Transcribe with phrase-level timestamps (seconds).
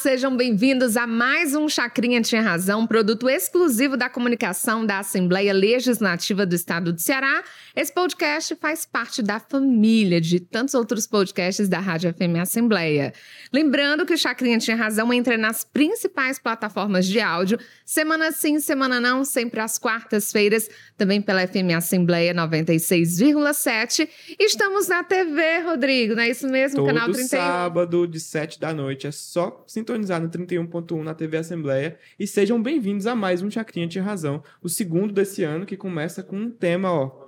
[0.00, 6.46] sejam bem-vindos a mais um Chacrinha Tinha Razão, produto exclusivo da comunicação da Assembleia Legislativa
[6.46, 7.44] do Estado do Ceará.
[7.76, 13.12] Esse podcast faz parte da família de tantos outros podcasts da Rádio FM Assembleia.
[13.52, 19.00] Lembrando que o Chacrinha Tinha Razão entra nas principais plataformas de áudio, semana sim, semana
[19.00, 24.08] não, sempre às quartas-feiras, também pela FM Assembleia 96,7.
[24.38, 26.78] Estamos na TV, Rodrigo, não é isso mesmo?
[26.78, 27.28] Todo Canal 31.
[27.28, 29.06] sábado de 7 da noite.
[29.06, 31.98] É só sintonizar no 31.1 na TV Assembleia.
[32.18, 34.40] E sejam bem-vindos a mais um Chacrinha Tinha Razão.
[34.62, 37.26] O segundo desse ano, que começa com um tema, ó.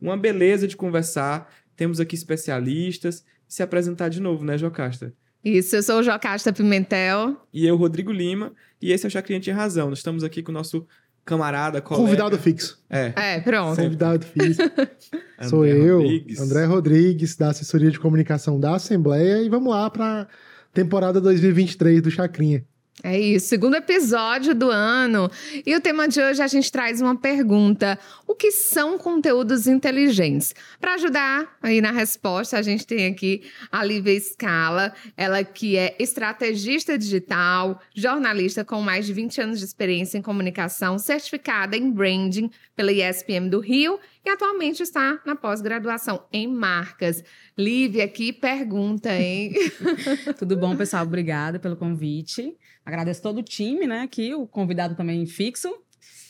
[0.00, 1.52] Uma beleza de conversar.
[1.74, 3.24] Temos aqui especialistas.
[3.48, 5.12] Se apresentar de novo, né, Jocasta?
[5.44, 7.36] Isso, eu sou o Jocasta Pimentel.
[7.52, 8.52] E eu, Rodrigo Lima.
[8.80, 9.88] E esse é o Chacrinha Tinha Razão.
[9.88, 10.86] Nós estamos aqui com o nosso
[11.24, 12.04] camarada, colega.
[12.06, 12.80] Convidado fixo.
[12.88, 13.12] É.
[13.16, 13.76] É, pronto.
[13.76, 14.62] Convidado fixo.
[15.36, 16.40] André Sou eu, Rodrigues.
[16.40, 19.42] André Rodrigues, da assessoria de comunicação da Assembleia.
[19.42, 20.28] E vamos lá para
[20.74, 22.64] temporada 2023 do Chacrinha.
[23.02, 25.28] É isso, segundo episódio do ano.
[25.66, 30.54] E o tema de hoje a gente traz uma pergunta: o que são conteúdos inteligentes?
[30.80, 35.96] Para ajudar aí na resposta, a gente tem aqui a Lívia Scala, ela que é
[35.98, 42.48] estrategista digital, jornalista com mais de 20 anos de experiência em comunicação, certificada em branding
[42.76, 47.22] pela ISPM do Rio e atualmente está na pós-graduação em marcas.
[47.58, 49.52] Lívia, que pergunta, hein?
[50.38, 51.02] Tudo bom, pessoal?
[51.02, 52.56] Obrigada pelo convite.
[52.84, 54.00] Agradeço todo o time, né?
[54.00, 55.74] Aqui, o convidado também fixo.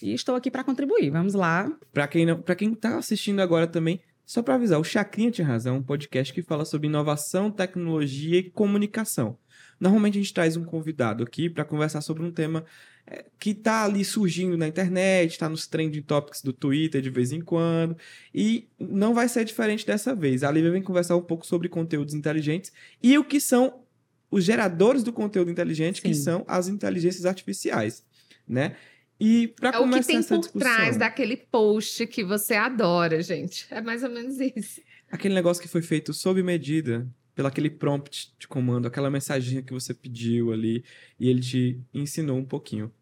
[0.02, 1.11] E estou aqui para contribuir.
[1.11, 1.70] Vamos lá.
[1.92, 5.46] Pra quem não, para quem tá assistindo agora também, só para avisar, o Chacrinha tinha
[5.46, 9.38] razão, um podcast que fala sobre inovação, tecnologia e comunicação.
[9.78, 12.64] Normalmente a gente traz um convidado aqui para conversar sobre um tema
[13.06, 17.33] é, que tá ali surgindo na internet, tá nos trending topics do Twitter de vez
[17.33, 17.96] em quando,
[18.34, 20.42] e não vai ser diferente dessa vez.
[20.42, 23.83] A Lívia vem conversar um pouco sobre conteúdos inteligentes e o que são
[24.30, 26.23] os geradores do conteúdo inteligente, que Sim.
[26.23, 28.05] são as inteligências artificiais,
[28.46, 28.77] né?
[29.18, 32.55] E para É o que começar tem essa por discussão, trás daquele post que você
[32.55, 33.67] adora, gente.
[33.70, 34.80] É mais ou menos isso.
[35.11, 39.73] aquele negócio que foi feito sob medida, pelo aquele prompt de comando, aquela mensaginha que
[39.73, 40.84] você pediu ali,
[41.18, 42.92] e ele te ensinou um pouquinho.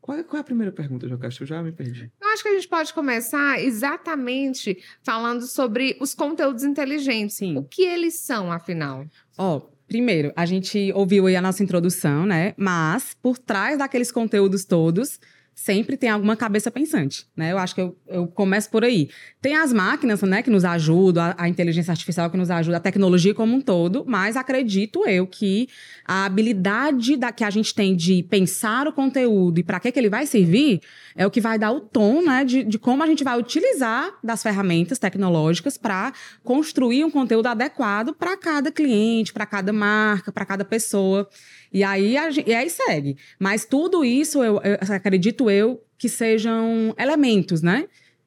[0.00, 1.42] Qual é, qual é a primeira pergunta, Jocasta?
[1.42, 2.10] Eu já me perdi.
[2.20, 7.36] Eu acho que a gente pode começar exatamente falando sobre os conteúdos inteligentes.
[7.36, 7.56] Sim.
[7.58, 9.06] O que eles são, afinal?
[9.36, 12.54] Ó, primeiro, a gente ouviu aí a nossa introdução, né?
[12.56, 15.18] Mas por trás daqueles conteúdos todos,
[15.60, 17.52] sempre tem alguma cabeça pensante, né?
[17.52, 19.10] Eu acho que eu, eu começo por aí.
[19.42, 22.80] Tem as máquinas, né, que nos ajudam, a, a inteligência artificial que nos ajuda, a
[22.80, 25.68] tecnologia como um todo, mas acredito eu que
[26.06, 29.98] a habilidade da, que a gente tem de pensar o conteúdo e para que, que
[29.98, 30.80] ele vai servir
[31.14, 34.14] é o que vai dar o tom, né, de, de como a gente vai utilizar
[34.24, 36.10] das ferramentas tecnológicas para
[36.42, 41.28] construir um conteúdo adequado para cada cliente, para cada marca, para cada pessoa.
[41.72, 43.16] E aí, a e aí segue.
[43.38, 47.86] Mas tudo isso, eu, eu acredito eu, que sejam elementos, né?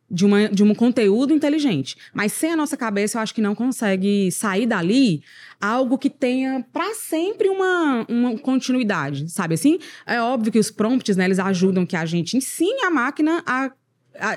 [0.10, 1.98] De, uma, de um conteúdo inteligente.
[2.14, 5.24] Mas sem a nossa cabeça, eu acho que não consegue sair dali
[5.60, 9.80] algo que tenha para sempre uma, uma continuidade, sabe assim?
[10.06, 13.72] É óbvio que os prompts, né, eles ajudam que a gente ensine a máquina a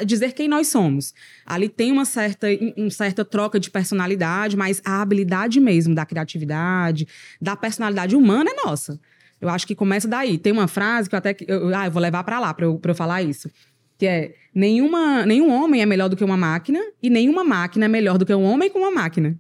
[0.04, 1.14] dizer quem nós somos.
[1.44, 7.06] Ali tem uma certa, uma certa troca de personalidade, mas a habilidade mesmo da criatividade,
[7.41, 8.98] da personalidade humana é nossa.
[9.41, 10.38] Eu acho que começa daí.
[10.38, 11.37] Tem uma frase que eu até.
[11.47, 13.50] Eu, ah, eu vou levar para lá para eu, eu falar isso.
[13.98, 17.88] Que é: nenhuma, nenhum homem é melhor do que uma máquina, e nenhuma máquina é
[17.88, 19.38] melhor do que um homem com uma máquina.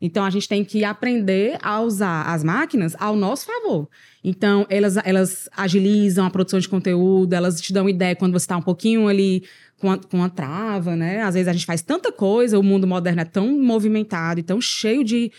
[0.00, 3.88] Então a gente tem que aprender a usar as máquinas ao nosso favor.
[4.22, 8.56] Então elas, elas agilizam a produção de conteúdo, elas te dão ideia quando você está
[8.56, 9.44] um pouquinho ali
[9.84, 11.20] com a, com a trava, né?
[11.20, 14.58] Às vezes a gente faz tanta coisa, o mundo moderno é tão movimentado e tão
[14.58, 15.30] cheio de,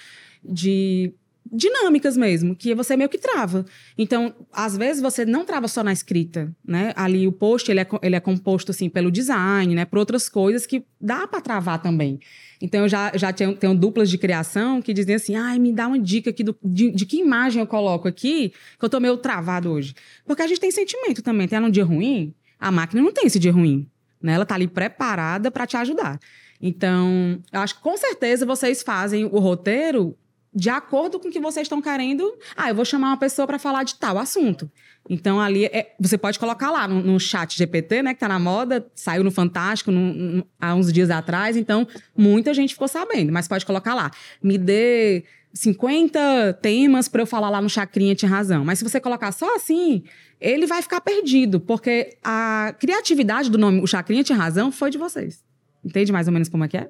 [0.44, 1.12] de
[1.52, 3.66] dinâmicas mesmo, que você meio que trava.
[3.98, 6.94] Então, às vezes você não trava só na escrita, né?
[6.96, 9.84] Ali o post, ele é, ele é composto assim pelo design, né?
[9.84, 12.20] Por outras coisas que dá para travar também.
[12.62, 15.88] Então, eu já, já tenho, tenho duplas de criação que dizem assim, ai, me dá
[15.88, 19.18] uma dica aqui do- de, de que imagem eu coloco aqui, que eu tô meio
[19.18, 19.96] travado hoje.
[20.24, 21.48] Porque a gente tem sentimento também.
[21.48, 23.88] Tem um dia ruim, a máquina não tem esse dia ruim,
[24.26, 24.34] né?
[24.34, 26.20] Ela tá ali preparada para te ajudar.
[26.62, 30.18] Então, acho que com certeza vocês fazem o roteiro
[30.54, 32.34] de acordo com o que vocês estão querendo.
[32.56, 34.72] Ah, eu vou chamar uma pessoa para falar de tal assunto.
[35.10, 38.40] Então, ali, é- você pode colocar lá no, no chat GPT, né, que tá na
[38.40, 41.86] moda, saiu no Fantástico no- no- há uns dias atrás, então
[42.18, 44.10] muita gente ficou sabendo, mas pode colocar lá.
[44.42, 45.26] Me dê
[45.56, 48.66] 50 temas para eu falar lá no Chacrinha Tinha Razão.
[48.66, 50.04] Mas se você colocar só assim,
[50.40, 54.98] ele vai ficar perdido, porque a criatividade do nome O Chacrinha Tinha Razão foi de
[54.98, 55.44] vocês.
[55.84, 56.90] Entende mais ou menos como é que é?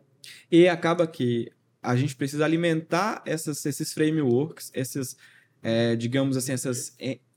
[0.52, 1.52] E acaba que
[1.82, 5.16] a gente precisa alimentar essas, esses frameworks, essas,
[5.62, 6.96] é, digamos assim, essas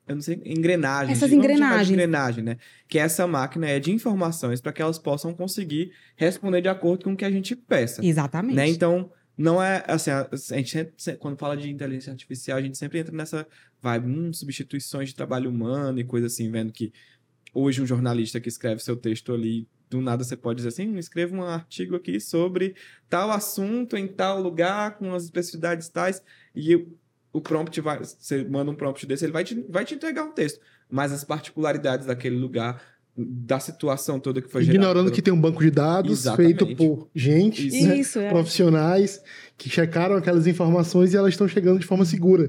[0.09, 1.19] eu não sei, engrenagens.
[1.19, 1.91] Essas engrenagens.
[1.91, 2.57] engrenagem, né?
[2.89, 7.13] Que essa máquina é de informações para que elas possam conseguir responder de acordo com
[7.13, 8.03] o que a gente peça.
[8.03, 8.57] Exatamente.
[8.57, 8.69] Né?
[8.69, 12.76] Então, não é assim, a, gente sempre- se- quando fala de inteligência artificial, a gente
[12.76, 13.46] sempre entra nessa
[13.81, 16.93] vibe, hum, substituições de trabalho humano e coisa assim, vendo que
[17.55, 20.99] hoje um jornalista que escreve seu texto ali, do nada você pode dizer assim, "Hum,
[20.99, 22.75] escreva um artigo aqui sobre
[23.08, 26.23] tal assunto em tal lugar, com as especificidades tais,
[26.55, 26.87] e
[27.32, 30.32] o prompt vai, você manda um prompt desse, ele vai te, vai te entregar um
[30.32, 30.61] texto,
[30.91, 32.82] mas as particularidades daquele lugar,
[33.20, 36.59] da situação toda que foi gerada Ignorando pelo- que tem um banco de dados Exatamente.
[36.65, 37.87] feito por gente, Isso.
[37.88, 38.29] né, Isso, é.
[38.29, 39.20] profissionais,
[39.56, 42.49] que checaram aquelas informações e elas estão chegando de forma segura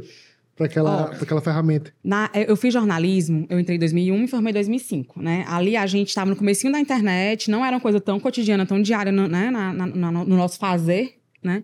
[0.55, 1.91] para aquela, pra aquela ferramenta.
[2.03, 5.43] Na- eu fiz jornalismo, eu entrei em 2001 e me formei em 2005, né?
[5.47, 8.79] Ali a gente estava no comecinho da internet, não era uma coisa tão cotidiana, tão
[8.81, 9.49] diária no, né?
[9.49, 11.63] na- na- na- no nosso fazer, né?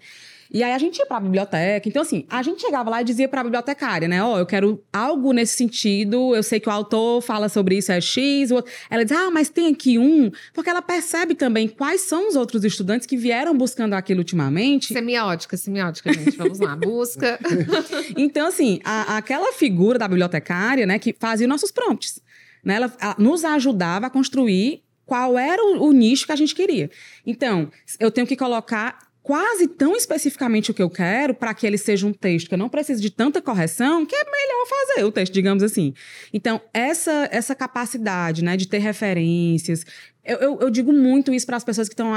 [0.51, 1.88] E aí a gente ia para a biblioteca.
[1.89, 4.24] Então, assim, a gente chegava lá e dizia para a bibliotecária, né?
[4.24, 8.00] Ó, eu quero algo nesse sentido, eu sei que o autor fala sobre isso, é
[8.00, 8.50] X.
[8.89, 10.31] Ela diz, ah, mas tem aqui um.
[10.53, 14.94] Porque ela percebe também quais são os outros estudantes que vieram buscando aquilo ultimamente.
[14.94, 16.38] Semiótica, semiótica, gente.
[16.38, 16.75] Vamos lá.
[16.75, 17.39] Busca.
[18.18, 22.21] Então, assim, a- aquela figura da bibliotecária, né, que fazia nossos prompts,
[22.63, 26.53] né, ela, ela nos ajudava a construir qual era o, o nicho que a gente
[26.56, 26.89] queria.
[27.25, 27.69] Então,
[28.00, 32.06] eu tenho que colocar quase tão especificamente o que eu quero para que ele seja
[32.06, 35.33] um texto que eu não precise de tanta correção, que é melhor fazer o texto,
[35.33, 35.95] digamos assim.
[36.31, 39.83] Então, essa, essa capacidade, né, de ter referências,
[40.24, 42.13] eu, eu, eu digo muito isso para as pessoas que estão,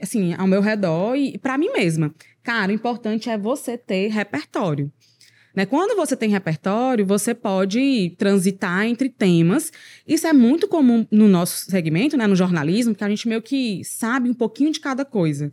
[0.00, 2.14] assim, ao meu redor e para mim mesma.
[2.44, 4.88] Cara, o importante é você ter repertório.
[5.56, 5.66] Né?
[5.66, 9.72] Quando você tem repertório, você pode transitar entre temas.
[10.06, 12.28] Isso é muito comum no nosso segmento, né?
[12.28, 15.52] no jornalismo, que a gente meio que sabe um pouquinho de cada coisa.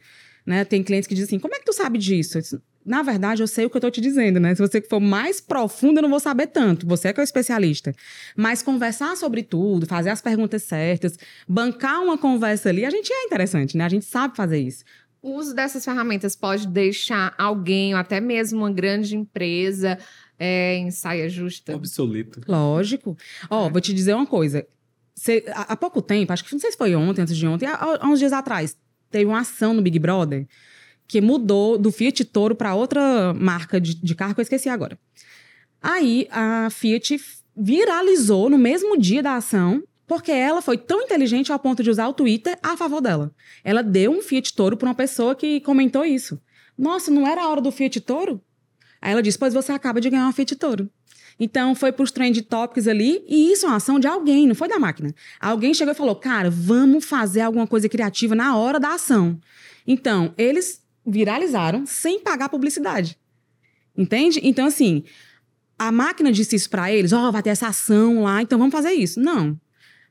[0.50, 0.66] Né?
[0.66, 2.42] Tem clientes que dizem assim: como é que tu sabe disso?
[2.42, 4.56] Disse, Na verdade, eu sei o que eu tô te dizendo, né?
[4.56, 6.88] Se você for mais profundo, eu não vou saber tanto.
[6.88, 7.94] Você é que é o especialista.
[8.36, 13.26] Mas conversar sobre tudo, fazer as perguntas certas, bancar uma conversa ali, a gente é
[13.26, 13.84] interessante, né?
[13.86, 14.84] A gente sabe fazer isso.
[15.22, 20.00] O uso dessas ferramentas pode deixar alguém, ou até mesmo uma grande empresa,
[20.40, 21.76] é, em saia justa.
[21.76, 22.42] Obsoleto.
[22.48, 23.16] Lógico.
[23.52, 23.70] Ó, É.
[23.70, 24.66] vou te dizer uma coisa.
[25.14, 27.68] Cê- há, há pouco tempo, acho que não sei se foi ontem, antes de ontem,
[27.68, 28.76] há, há uns dias atrás,
[29.10, 30.48] teve uma ação no Big Brother
[31.08, 34.98] que mudou do Fiat Toro para outra marca de, de carro que eu esqueci agora.
[35.82, 37.20] Aí a Fiat
[37.58, 42.08] viralizou no mesmo dia da ação, porque ela foi tão inteligente ao ponto de usar
[42.08, 43.32] o Twitter a favor dela.
[43.64, 46.40] Ela deu um Fiat Toro para uma pessoa que comentou isso.
[46.78, 48.42] Nossa, não era a hora do Fiat Toro?
[49.02, 50.90] Aí ela disse: Pois você acaba de ganhar um Fiat Toro.
[51.40, 54.56] Então foi para os trend topics ali, e isso é uma ação de alguém, não
[54.56, 55.16] foi da máquina.
[55.40, 59.40] Alguém chegou e falou: Cara, vamos fazer alguma coisa criativa na hora da ação.
[59.88, 63.18] Então, eles viralizaram sem pagar publicidade.
[63.98, 64.40] Entende?
[64.44, 65.04] Então, assim,
[65.78, 68.92] a máquina disse isso para eles: Ó, vai ter essa ação lá, então vamos fazer
[68.92, 69.20] isso.
[69.20, 69.58] Não.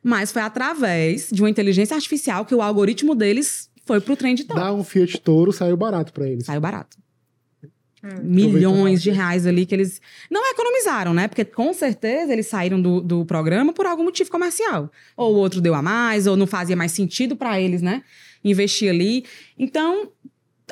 [0.03, 4.59] Mas foi através de uma inteligência artificial que o algoritmo deles foi pro trend top.
[4.59, 6.47] Dar um Fiat Toro saiu barato para eles.
[6.47, 6.97] Saiu barato.
[8.03, 8.21] É.
[8.21, 10.01] Milhões de reais ali que eles
[10.31, 11.27] não economizaram, né?
[11.27, 14.91] Porque com certeza eles saíram do, do programa por algum motivo comercial.
[15.17, 18.03] Ou o outro deu a mais, ou não fazia mais sentido para eles, né?
[18.45, 19.25] Investir ali.
[19.59, 20.11] Então,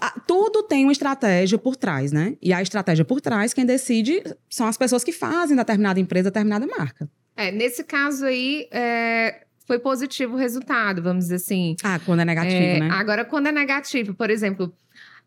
[0.01, 2.37] a- tudo tem uma estratégia por trás, né?
[2.41, 6.67] E a estratégia por trás, quem decide são as pessoas que fazem determinada empresa, determinada
[6.67, 7.09] marca.
[7.37, 11.75] É, nesse caso aí, é, foi positivo o resultado, vamos dizer assim.
[11.83, 12.89] Ah, quando é negativo, É, né?
[12.93, 14.73] Agora, quando é negativo, por exemplo,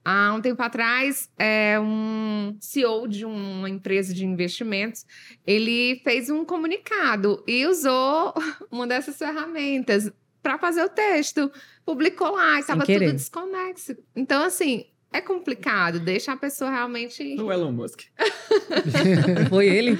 [0.09, 5.05] há um tempo atrás, é, um CEO de uma empresa de investimentos,
[5.45, 8.33] ele fez um comunicado e usou
[8.71, 10.11] uma dessas ferramentas
[10.41, 11.51] para fazer o texto,
[11.85, 13.95] publicou lá, estava tudo desconexo.
[14.15, 17.35] Então, assim, é complicado, deixa a pessoa realmente.
[17.41, 18.01] O Elon Musk.
[19.49, 19.99] Foi ele.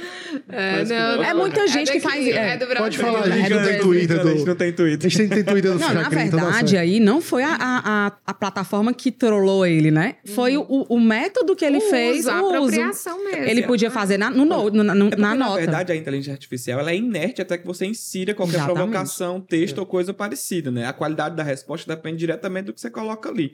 [0.49, 2.53] É, que não, É muita gente que daqui, faz- é.
[2.53, 2.83] É do Brasil.
[2.83, 3.79] Pode falar, a É gente do não tem.
[3.79, 4.45] Twitter A gente do...
[4.45, 5.09] não tem A Twitter.
[5.09, 8.93] gente tem Twitter do Não, na verdade, aí não foi a, a, a, a plataforma
[8.93, 10.15] que trollou ele, né?
[10.25, 13.43] Foi o, o método que ele O fez, uso, a apropriação mesmo.
[13.45, 15.59] Ele podia fazer na, no, no- no- na, no- É porque, na na nota.
[15.59, 18.77] verdade, a inteligência artificial ela é inerte até que você insira qualquer Exatamente.
[18.77, 20.85] provocação, texto ou coisa parecida, né?
[20.85, 23.53] A qualidade da resposta depende diretamente do que você coloca ali.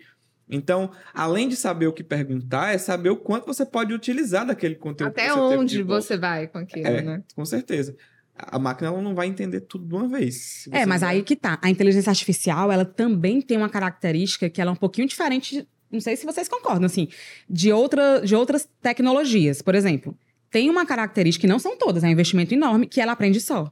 [0.50, 4.76] Então, além de saber o que perguntar, é saber o quanto você pode utilizar daquele
[4.76, 5.10] conteúdo.
[5.10, 7.24] Até que você teve onde você vai com aquilo, É, né?
[7.36, 7.96] com certeza.
[8.38, 10.68] A máquina ela não vai entender tudo de uma vez.
[10.72, 11.58] É, mas não- aí que tá.
[11.62, 16.00] A inteligência artificial, ela também tem uma característica que ela é um pouquinho diferente, não
[16.02, 17.08] sei se vocês concordam, assim,
[17.50, 19.62] de, outra, de outras tecnologias.
[19.62, 20.16] Por exemplo,
[20.52, 23.72] tem uma característica, que não são todas, é um investimento enorme, que ela aprende só.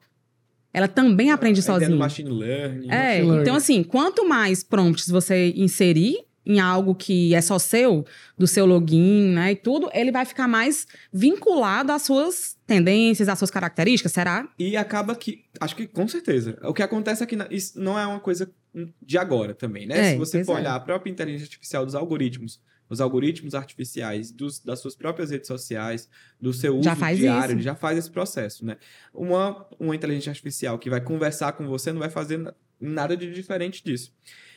[0.73, 1.97] Ela também aprende Aí tem no sozinha.
[1.99, 2.87] machine learning.
[2.89, 3.41] É, Machine learning.
[3.41, 8.05] então assim, quanto mais prompts você inserir, em algo que é só seu,
[8.37, 13.37] do seu login, né, e tudo, ele vai ficar mais vinculado às suas tendências, às
[13.39, 14.47] suas características, será?
[14.59, 16.57] E acaba que, acho que com certeza.
[16.63, 18.51] O que acontece é que isso não é uma coisa
[19.01, 19.99] de agora também, né?
[19.99, 22.59] É, Se você for olhar a própria inteligência artificial dos algoritmos,
[22.89, 26.09] os algoritmos artificiais dos- das suas próprias redes sociais,
[26.41, 27.51] do seu uso Já faz diário, isso.
[27.53, 28.77] ele já faz esse processo, né?
[29.13, 33.31] Uma, uma inteligência artificial que vai conversar com você não vai fazer na- nada de
[33.31, 34.11] diferente disso.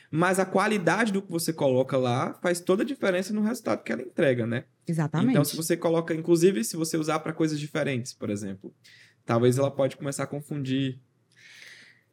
[0.09, 3.91] Mas a qualidade do que você coloca lá faz toda a diferença no resultado que
[3.91, 4.63] ela entrega, né?
[4.87, 5.31] Exatamente.
[5.31, 8.73] Então, se você coloca, inclusive, se você usar para coisas diferentes, por exemplo,
[9.25, 10.99] talvez ela pode começar a confundir.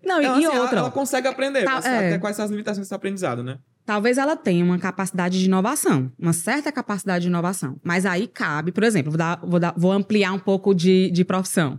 [0.05, 2.09] Não, e, Então, e assim, ela- outra, Ela, consegue aprender, Tá, mas é.
[2.09, 3.59] até quais são as limitações desse aprendizado, né?
[3.87, 7.79] Talvez ela tenha uma capacidade de inovação, uma certa capacidade de inovação.
[7.83, 11.25] Mas aí cabe, por exemplo, vou, dar- vou dar- vou ampliar um pouco de, de
[11.25, 11.79] profissão.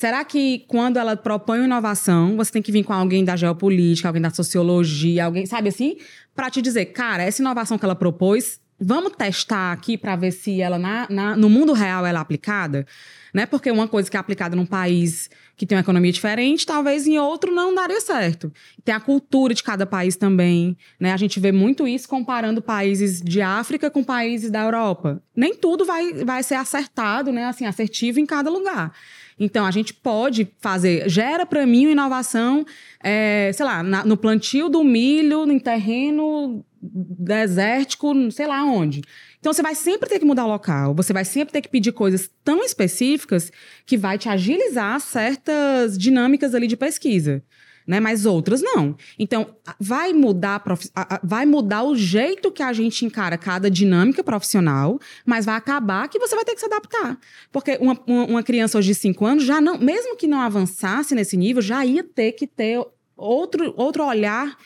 [0.00, 4.22] Será que quando ela propõe inovação, você tem que vir com alguém da geopolítica, alguém
[4.22, 5.98] da sociologia, alguém, sabe assim,
[6.34, 10.58] para te dizer, cara, essa inovação que ela propôs, vamos testar aqui para ver se
[10.58, 12.86] ela na- na- no mundo real ela é aplicada,
[13.34, 13.44] né?
[13.44, 17.18] Porque uma coisa que é aplicada num país que tem uma economia diferente, talvez em
[17.18, 18.50] outro não daria certo.
[18.82, 21.12] Tem a cultura de cada país também, né?
[21.12, 25.22] A gente vê muito isso comparando países de África com países da Europa.
[25.36, 27.44] Nem tudo vai, vai ser acertado, né?
[27.44, 28.94] Assim, assertivo em cada lugar.
[29.40, 32.64] Então, a gente pode fazer, gera para mim uma inovação,
[33.02, 39.02] é, sei lá, na- no plantio do milho, em terreno desértico, sei lá onde.
[39.38, 41.92] Então, você vai sempre ter que mudar o local, você vai sempre ter que pedir
[41.92, 43.50] coisas tão específicas
[43.86, 47.42] que vai te agilizar certas dinâmicas ali de pesquisa.
[47.90, 48.94] Né, mas outras não.
[49.18, 49.48] Então,
[49.80, 50.62] vai mudar,
[50.94, 56.06] a- vai mudar o jeito que a gente encara cada dinâmica profissional, mas vai acabar
[56.08, 57.18] que você vai ter que se adaptar.
[57.50, 61.36] Porque uma, uma- criança hoje de 5 anos, já não, mesmo que não avançasse nesse
[61.36, 62.80] nível, já ia ter que ter
[63.16, 64.56] outro, outro olhar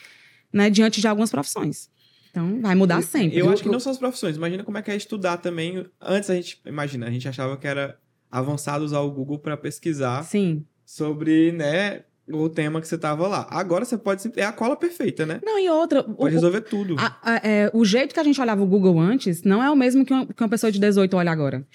[0.53, 1.89] né, diante de algumas profissões.
[2.29, 3.39] Então, vai mudar sempre.
[3.39, 4.35] Eu Eu- acho que não são as profissões.
[4.37, 5.83] Imagina como é que é estudar também.
[5.99, 7.97] Antes a gente, imagina, a gente achava que era
[8.29, 10.63] avançado usar o Google para pesquisar Sim.
[10.85, 13.47] sobre, né, o tema que você tava lá.
[13.49, 15.39] Agora você pode, é a cola perfeita, né?
[15.43, 16.01] Não, e outra.
[16.01, 16.95] o- Pode resolver tudo.
[16.97, 19.75] A- a- é, o jeito que a gente olhava o Google antes não é o
[19.75, 21.65] mesmo que uma, que uma pessoa de 18 olha agora.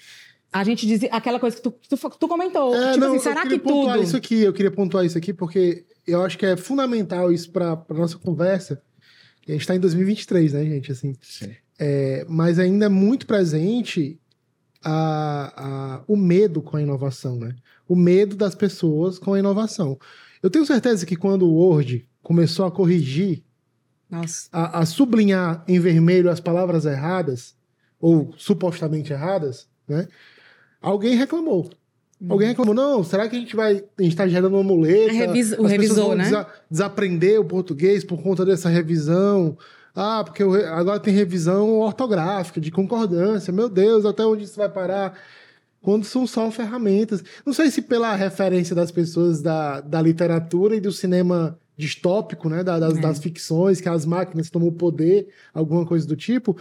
[0.53, 2.75] A gente dizia aquela coisa que tu, tu, tu comentou.
[2.75, 4.03] É, tipo não, assim, será que pontuar tudo.
[4.05, 7.71] isso aqui, eu queria pontuar isso aqui, porque eu acho que é fundamental isso para
[7.89, 8.81] a nossa conversa.
[9.47, 10.91] A gente está em 2023, né, gente?
[10.91, 11.51] Assim, Sim.
[11.79, 14.19] é, mas ainda é muito presente
[14.83, 17.55] a, a- o medo com a inovação, né?
[17.87, 19.97] O medo das pessoas com a inovação.
[20.41, 23.43] Eu tenho certeza que quando o Word começou a corrigir,
[24.51, 27.55] a, a sublinhar em vermelho as palavras erradas,
[27.99, 30.07] ou supostamente erradas, né?
[30.81, 31.69] Alguém reclamou.
[32.29, 33.83] Alguém reclamou, não, será que a gente vai.
[33.97, 35.11] A gente tá gerando uma muleta?
[35.27, 36.23] Revis- o revisor, né?
[36.25, 39.57] desa- desaprender o português por conta dessa revisão.
[39.95, 43.51] Ah, porque agora tem revisão ortográfica, de concordância.
[43.51, 45.17] Meu Deus, até onde isso vai parar?
[45.81, 47.23] Quando são só ferramentas.
[47.45, 52.63] Não sei se pela referência das pessoas da, da literatura e do cinema distópico, né?
[52.63, 53.01] da- das, É.
[53.01, 56.55] das ficções, que as máquinas tomam o poder, alguma coisa do tipo,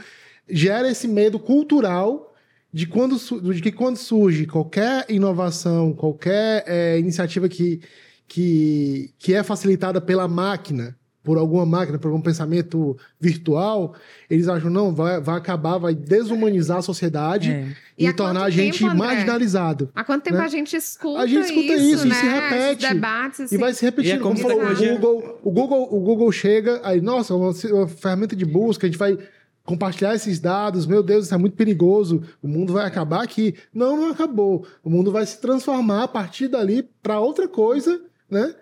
[0.48, 2.34] gera esse medo cultural
[2.72, 3.16] de, quando,
[3.52, 7.80] de que quando surge qualquer inovação, qualquer é, iniciativa que,
[8.26, 13.94] que, que é facilitada pela máquina, por alguma máquina, por algum pensamento virtual,
[14.28, 17.66] eles acham, não, vai, vai acabar, vai desumanizar a sociedade É.
[17.98, 19.90] e, E tornar a gente tempo, marginalizado.
[19.94, 20.44] Há quanto tempo né?
[20.44, 22.14] a gente escuta A gente escuta isso, isso, e né?
[22.14, 22.84] se repete.
[22.84, 23.58] Esses debates, E assim.
[23.58, 24.12] vai se repetindo.
[24.12, 27.34] E é como como falou, o tecnologia- Google, o Google, o Google chega, aí, nossa,
[27.34, 29.18] uma, uma ferramenta de busca, a gente vai
[29.62, 33.54] compartilhar esses dados, meu Deus, isso é muito perigoso, o mundo vai acabar aqui.
[33.74, 34.66] Não, não acabou.
[34.82, 38.54] O mundo vai se transformar a partir dali para outra coisa, né?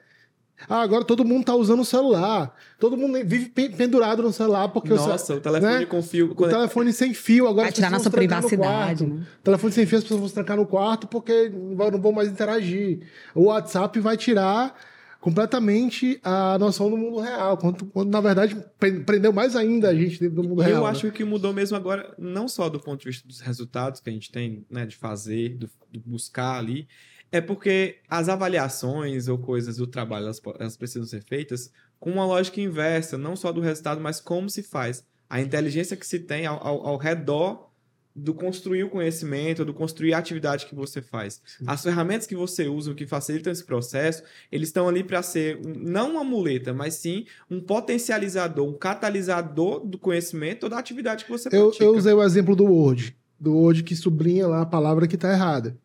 [0.69, 2.55] Ah, agora todo mundo tá usando o celular.
[2.81, 5.85] Todo mundo vive pe- pendurado no celular porque o, Nossa, o telefone né?
[5.87, 6.33] com fio.
[6.37, 9.05] o telefone sem fio agora Vai as tirar pessoas nossa vão se trancar no privacidade.
[9.05, 9.21] quarto.
[9.21, 9.27] Né?
[9.45, 13.01] Telefone sem fio, as pessoas vão se trancar no quarto porque não vão- mais interagir.
[13.35, 14.75] O WhatsApp vai tirar
[15.21, 19.95] completamente a noção do mundo real, quando, quando na verdade pre- prendeu mais ainda a
[19.95, 20.79] gente dentro do mundo real.
[20.79, 20.91] Eu né?
[20.91, 24.01] acho que o que mudou mesmo agora, não só do ponto de vista dos resultados
[24.01, 26.87] que a gente tem, né, de fazer, do, do buscar ali,
[27.31, 31.71] é porque as avaliações ou coisas do trabalho, elas, elas precisam ser feitas
[32.01, 35.05] com uma lógica inversa, não só do resultado, mas como se faz.
[35.29, 37.69] A inteligência que se tem ao, ao, ao redor
[38.15, 41.41] do construir o conhecimento, do construir a atividade que você faz.
[41.67, 46.13] As ferramentas que você usa, que facilitam esse processo, eles estão ali para ser não
[46.13, 51.49] uma muleta, mas sim um potencializador, um catalisador do conhecimento ou da atividade que você
[51.53, 51.85] Eu, pratica.
[51.85, 55.33] eu usei o exemplo do Word, do Word que sublinha lá a palavra que está
[55.33, 55.77] errada.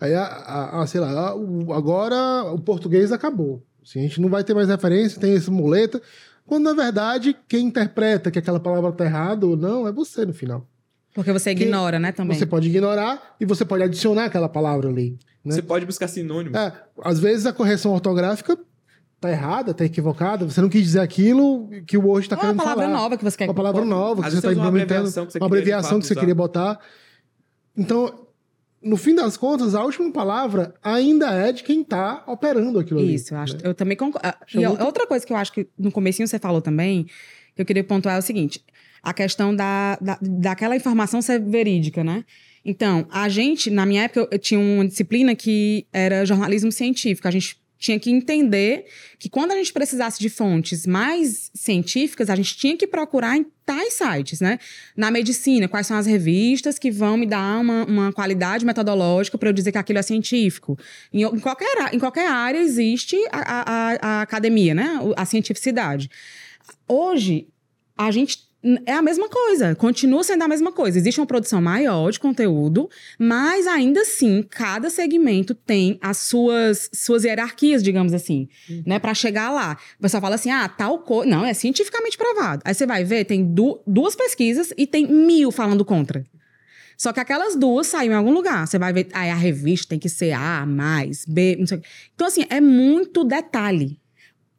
[0.00, 3.62] Aí, a, a- a- sei lá, a- o- agora o português acabou.
[3.82, 6.00] Assim, a gente não vai ter mais referência, tem essa muleta.
[6.46, 10.32] quando na verdade quem interpreta que aquela palavra tá errada ou não é você no
[10.32, 10.66] final.
[11.14, 12.38] Porque você Que ignora, né, também.
[12.38, 15.18] Você pode ignorar e você pode adicionar aquela palavra ali.
[15.44, 15.54] Né?
[15.56, 16.58] Você pode buscar sinônimos.
[16.58, 18.56] É, às vezes a correção ortográfica
[19.20, 22.46] tá errada, tá equivocada, você não quis dizer aquilo que o Word tá Ou uma
[22.46, 22.96] querendo palavra falar.
[22.96, 25.26] nova que você quer uma palavra nova que Às você está usa uma implementando, abreviação
[25.26, 26.78] que você uma queria, abreviação que você queria botar.
[27.76, 28.26] Então,
[28.82, 33.14] no fim das contas, a última palavra ainda é de quem está operando aquilo ali.
[33.14, 33.54] Isso, eu acho.
[33.54, 33.60] né?
[33.64, 34.26] Eu também concordo.
[34.28, 37.04] Ah, Acho E muito- outra coisa que eu acho que no comecinho você falou também,
[37.54, 38.62] que eu queria pontuar é o seguinte:
[39.02, 42.24] a questão da, da, daquela informação ser verídica, né?
[42.64, 47.26] Então, a gente, na minha época, eu, eu tinha uma disciplina que era jornalismo científico.
[47.26, 48.86] A gente tinha que entender
[49.18, 53.46] que quando a gente precisasse de fontes mais científicas, a gente tinha que procurar em
[53.64, 54.58] tais sites, né?
[54.96, 59.48] Na medicina, quais são as revistas que vão me dar uma, uma qualidade metodológica para
[59.50, 60.76] eu dizer que aquilo é científico.
[61.12, 64.98] Em, em qualquer, em qualquer área existe a, a- a- academia, né?
[65.16, 66.10] A cientificidade.
[66.88, 67.46] Hoje,
[67.96, 68.47] a gente
[68.84, 70.98] é a mesma coisa, continua sendo a mesma coisa.
[70.98, 77.24] Existe uma produção maior de conteúdo, mas ainda assim, cada segmento tem as suas, suas
[77.24, 78.48] hierarquias, digamos assim,
[78.84, 78.98] né?
[78.98, 79.78] Para chegar lá.
[80.00, 81.30] Pessoal fala assim: ah, tal coisa.
[81.30, 82.62] Não, é cientificamente provado.
[82.64, 86.24] Aí você vai ver, tem du- duas pesquisas e tem mil falando contra.
[86.96, 88.66] Só que aquelas duas saíram em algum lugar.
[88.66, 91.80] Você vai ver, aí a revista tem que ser A, mais, B, não sei o
[91.80, 91.86] quê.
[92.12, 94.00] Então, assim, é muito detalhe.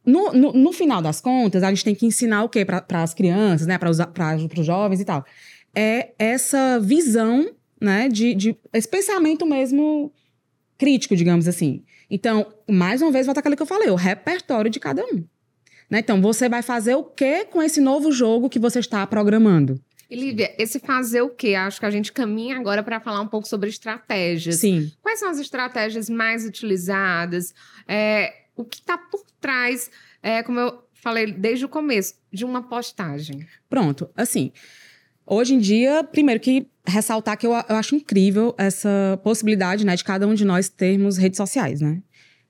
[0.09, 3.13] No, no, no final das contas, a gente tem que ensinar o quê para as
[3.13, 3.77] crianças, né?
[3.77, 5.23] Para os jovens e tal.
[5.75, 8.09] É essa visão, né?
[8.09, 10.11] De, de esse pensamento mesmo
[10.77, 11.83] crítico, digamos assim.
[12.09, 15.23] Então, mais uma vez, volta aquilo que eu falei, o repertório de cada um.
[15.89, 15.99] Né?
[15.99, 19.79] Então, você vai fazer o quê com esse novo jogo que você está programando?
[20.09, 21.53] E Lívia, esse fazer o quê?
[21.53, 24.55] Acho que a gente caminha agora para falar um pouco sobre estratégias.
[24.55, 24.91] Sim.
[25.03, 27.53] Quais são as estratégias mais utilizadas?
[27.87, 29.89] É, o que está por trás,
[30.21, 33.47] é, como eu falei desde o começo, de uma postagem?
[33.69, 34.51] Pronto, assim.
[35.25, 40.03] Hoje em dia, primeiro que ressaltar que eu, eu acho incrível essa possibilidade, né, de
[40.03, 42.01] cada um de nós termos redes sociais, né?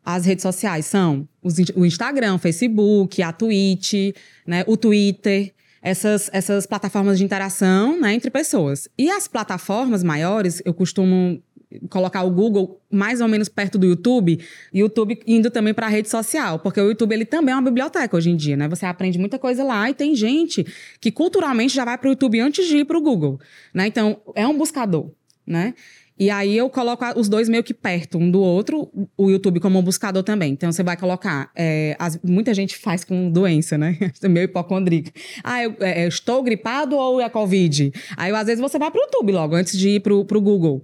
[0.04, 4.16] As redes sociais são os o Instagram, o Facebook, a Twitch,
[4.48, 8.88] né, o Twitter, essas, essas plataformas de interação né, entre pessoas.
[8.98, 11.42] E as plataformas maiores, eu costumo
[11.90, 14.40] colocar o Google mais ou menos perto do YouTube,
[14.74, 17.62] o YouTube indo também para a rede social, porque o YouTube ele também é uma
[17.62, 18.68] biblioteca hoje em dia, né?
[18.68, 20.66] Você aprende muita coisa lá e tem gente
[21.00, 23.40] que culturalmente já vai para o YouTube antes de ir para o Google,
[23.74, 23.88] né?
[23.88, 25.12] Então é um buscador,
[25.46, 25.74] né?
[26.22, 29.80] E aí eu coloco os dois meio que perto um do outro, o YouTube como
[29.80, 30.52] um buscador também.
[30.52, 31.50] Então você vai colocar.
[31.56, 33.98] é, as- muita gente faz com doença, né?
[34.28, 35.14] meio hipocondríaca.
[35.42, 37.94] Ah, eu, é, estou gripado ou é Covid?
[38.18, 40.84] Aí às vezes você vai pro YouTube logo, antes de ir pro, pro Google.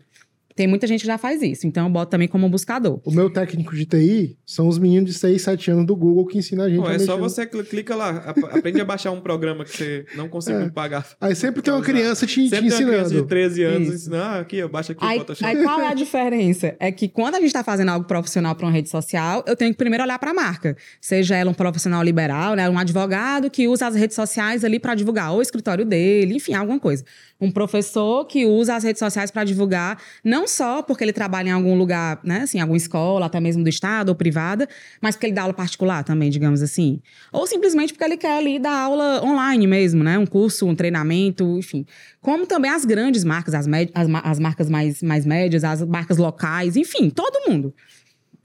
[0.56, 1.68] Tem muita gente que já faz isso.
[1.68, 3.02] Então eu boto também como buscador.
[3.04, 6.38] O meu técnico de TI são os meninos de 6, 7 anos do Google que
[6.38, 8.80] ensina a gente Pô, a é só mexer no- você cl- clica lá, ap- aprende
[8.80, 10.70] a baixar um programa que você não conseguiu É.
[10.70, 11.06] pagar.
[11.20, 13.28] Aí sempre tem uma criança te, te Sempre tem uma criança de ensinando.
[13.28, 13.96] 13 anos Isso.
[13.98, 15.46] ensinando, ah, aqui, baixa aqui o Aí, Photoshop.
[15.58, 16.76] aí qual é a diferença?
[16.80, 19.72] É que quando a gente está fazendo algo profissional para uma rede social, eu tenho
[19.72, 20.78] que primeiro olhar para a marca.
[21.02, 24.96] Seja ela um profissional liberal, né, um advogado que usa as redes sociais ali para
[24.96, 27.04] divulgar ou o escritório dele, enfim, alguma coisa.
[27.40, 31.52] Um professor que usa as redes sociais para divulgar, não só porque ele trabalha em
[31.52, 34.70] algum lugar, né, assim, alguma escola, até mesmo do estado ou privada,
[35.02, 37.02] mas porque ele dá aula particular também, digamos assim.
[37.34, 41.58] Ou simplesmente porque ele quer ali dar aula online mesmo, né, um curso, um treinamento,
[41.58, 41.86] enfim.
[42.22, 46.18] Como também as grandes marcas, as, as, ma- as marcas mais, mais médias, as marcas
[46.18, 47.74] locais, enfim, todo mundo.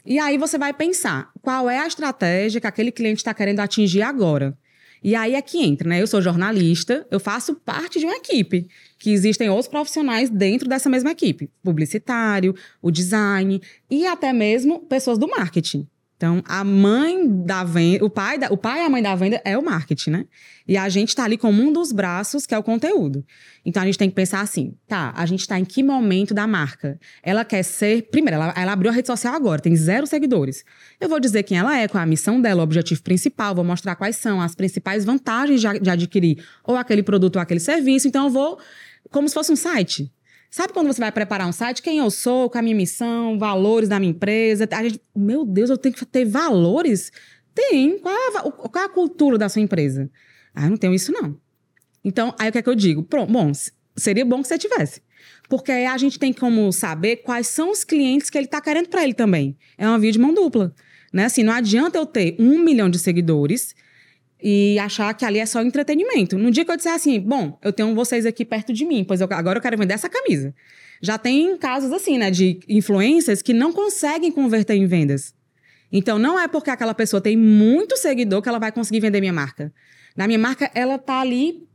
[0.04, 4.02] E aí você vai pensar qual é a estratégia que aquele cliente está querendo atingir
[4.02, 4.56] agora.
[5.02, 6.00] E aí é que entra, né?
[6.00, 10.90] Eu sou jornalista, eu faço parte de uma equipe, que existem outros profissionais dentro dessa
[10.90, 11.50] mesma equipe.
[11.62, 13.60] Publicitário, o design
[13.90, 15.88] e até mesmo pessoas do marketing.
[16.20, 19.40] Então, a mãe da venda, o pai, da, o pai e a mãe da venda
[19.42, 20.26] é o marketing, né?
[20.68, 23.24] E a gente tá ali como um dos braços, que é o conteúdo.
[23.64, 26.46] Então, a gente tem que pensar assim, tá, a gente tá em que momento da
[26.46, 27.00] marca?
[27.22, 28.02] Ela quer ser...
[28.10, 30.62] Primeiro, ela, ela abriu a rede social agora, tem zero seguidores.
[31.00, 33.64] Eu vou dizer quem ela é, qual é a missão dela, o objetivo principal, vou
[33.64, 38.06] mostrar quais são as principais vantagens de, de adquirir ou aquele produto ou aquele serviço.
[38.06, 38.58] Então, eu vou...
[39.10, 40.12] Como se fosse um site.
[40.50, 41.80] Sabe quando você vai preparar um site?
[41.80, 44.68] Quem eu sou, qual a minha missão, valores da minha empresa.
[44.72, 47.12] A gente, meu Deus, eu tenho que ter valores?
[47.54, 47.98] Tem.
[48.00, 50.10] Qual é a, qual é a cultura da sua empresa?
[50.52, 51.38] Ah, eu não tenho isso, não.
[52.04, 53.02] Então, aí o que é que eu digo?
[53.04, 53.52] Pronto, bom,
[53.96, 55.00] seria bom que você tivesse.
[55.48, 58.88] Porque aí a gente tem como saber quais são os clientes que ele está querendo
[58.88, 59.56] para ele também.
[59.78, 60.74] É uma via de mão dupla.
[61.12, 61.26] Né?
[61.26, 63.74] Assim, não adianta eu ter um milhão de seguidores
[64.42, 66.38] e achar que ali é só entretenimento.
[66.38, 69.20] No dia que eu disser assim, bom, eu tenho vocês aqui perto de mim, pois
[69.20, 70.54] eu- agora eu quero vender essa camisa.
[71.02, 75.34] Já tem casos assim, né, de influências que não conseguem converter em vendas.
[75.92, 79.32] Então, não é porque aquela pessoa tem muito seguidor que ela vai conseguir vender minha
[79.32, 79.72] marca.
[80.16, 81.66] Na minha marca, ela tá ali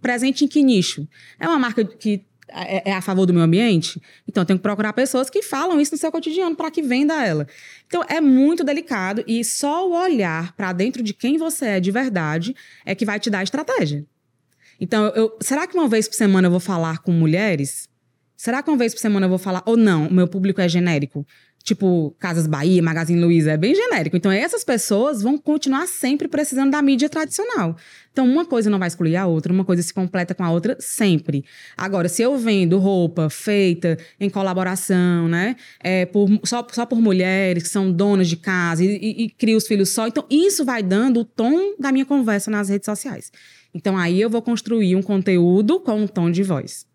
[0.00, 1.08] presente em que nicho?
[1.40, 4.00] É uma marca que é, é a favor do meio ambiente?
[4.28, 7.24] Então, eu tenho que procurar pessoas que falam isso no seu cotidiano para que venda
[7.24, 7.46] ela.
[7.86, 11.90] Então, é muito delicado e só o olhar para dentro de quem você é de
[11.90, 14.04] verdade é que vai te dar estratégia.
[14.80, 17.88] Então, eu, será que uma vez por semana eu vou falar com mulheres?
[18.36, 19.62] Será que uma vez por semana eu vou falar?
[19.64, 21.24] Ou não, o meu público é genérico?
[21.62, 24.16] Tipo, Casas Bahia, Magazine Luiza, é bem genérico.
[24.16, 27.76] Então, essas pessoas vão continuar sempre precisando da mídia tradicional.
[28.12, 30.76] Então, uma coisa não vai excluir a outra, uma coisa se completa com a outra
[30.80, 31.44] sempre.
[31.76, 35.56] Agora, se eu vendo roupa feita em colaboração, né?
[35.80, 39.56] É, por, só, só por mulheres que são donas de casa e, e, e cria
[39.56, 43.30] os filhos só, então isso vai dando o tom da minha conversa nas redes sociais.
[43.74, 46.86] Então, aí eu vou construir um conteúdo com um tom de voz.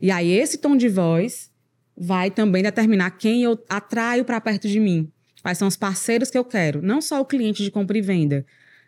[0.00, 1.50] E aí, esse tom de voz
[1.98, 5.10] vai também determinar quem eu atraio para perto de mim.
[5.42, 6.80] Quais são os parceiros que eu quero.
[6.82, 8.44] Não só o cliente de compra e venda,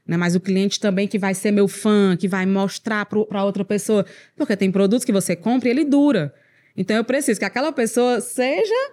[0.07, 0.17] né?
[0.17, 4.05] mas o cliente também que vai ser meu fã, que vai mostrar para outra pessoa.
[4.37, 6.35] Porque tem produtos que você compra e ele dura.
[6.77, 8.93] Então eu preciso que aquela pessoa seja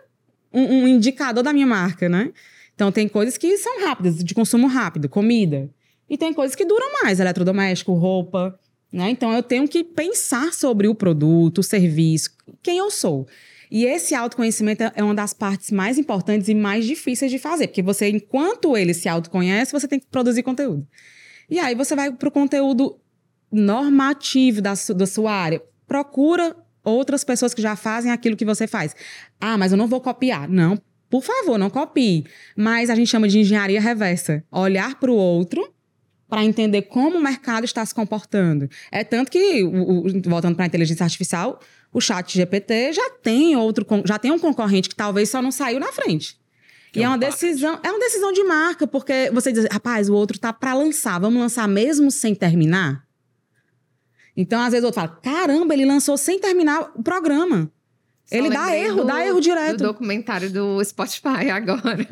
[0.51, 2.31] um, um indicador da minha marca, né?
[2.73, 5.69] Então tem coisas que são rápidas, de consumo rápido, comida.
[6.09, 8.57] E tem coisas que duram mais, eletrodoméstico, roupa.
[8.91, 9.09] Né?
[9.09, 12.31] Então eu tenho que pensar sobre o produto, o serviço,
[12.63, 13.27] quem eu sou.
[13.71, 17.81] E esse autoconhecimento é uma das partes mais importantes e mais difíceis de fazer, porque
[17.81, 20.87] você, enquanto ele se autoconhece, você tem que produzir conteúdo.
[21.49, 22.99] E aí você vai para o conteúdo
[23.51, 25.61] normativo da, su da sua área.
[25.87, 28.95] Procura outras pessoas que já fazem aquilo que você faz.
[29.39, 30.49] Ah, mas eu não vou copiar.
[30.49, 32.25] Não, por favor, não copie.
[32.55, 34.43] Mas a gente chama de engenharia reversa.
[34.51, 35.73] Olhar para o outro
[36.27, 38.69] para entender como o mercado está se comportando.
[38.91, 39.63] É tanto que,
[40.25, 41.59] voltando para a inteligência artificial,
[41.93, 45.79] o chat GPT já tem outro, já tem um concorrente que talvez só não saiu
[45.79, 46.37] na frente.
[46.91, 50.09] Que e é, é uma decisão, é uma decisão de marca, porque você diz, rapaz,
[50.09, 53.07] o outro tá para lançar, vamos lançar mesmo sem terminar?
[54.37, 57.71] Então, às vezes, o outro fala: caramba, ele lançou sem terminar o programa.
[58.27, 59.77] Só ele dá erro, do, dá erro direto.
[59.77, 62.05] Do documentário do Spotify agora.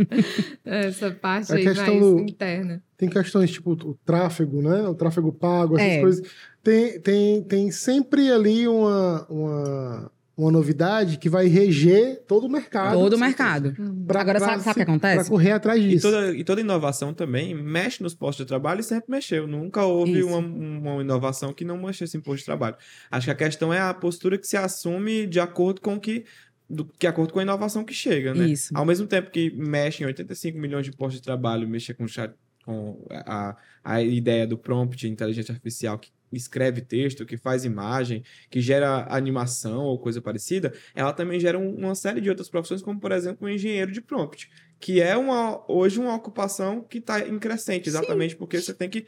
[0.63, 2.81] Essa parte aí mais do, interna.
[2.97, 4.87] Tem questões tipo o tráfego, né?
[4.87, 6.01] O tráfego pago, essas é.
[6.01, 6.27] coisas.
[6.65, 12.93] Tem, tem, tem sempre ali uma, uma, uma novidade que vai reger todo o mercado.
[12.93, 13.75] Todo o mercado.
[14.07, 15.15] Pra, Agora, pra, sabe, sabe o que acontece?
[15.17, 16.07] Para correr atrás disso.
[16.07, 19.45] E toda, e toda inovação também mexe nos postos de trabalho e sempre mexeu.
[19.45, 22.75] Nunca houve uma, uma, inovação que não mexesse em posto de trabalho.
[23.11, 26.25] Acho que a questão é a postura que se assume de acordo com que
[26.67, 28.47] do, de acordo com a inovação que chega, né?
[28.47, 28.75] Isso.
[28.75, 32.33] Ao mesmo tempo que mexe em 85 milhões de postos de trabalho, mexe com chat
[32.65, 38.61] com a, a ideia do prompt inteligência artificial que escreve texto, que faz imagem, que
[38.61, 42.99] gera animação ou coisa parecida, ela também gera um, uma série de outras profissões, como
[42.99, 47.39] por exemplo o engenheiro de prompt, que é uma, hoje uma ocupação que está em
[47.39, 48.37] crescente, exatamente Sim.
[48.37, 49.05] porque você tem que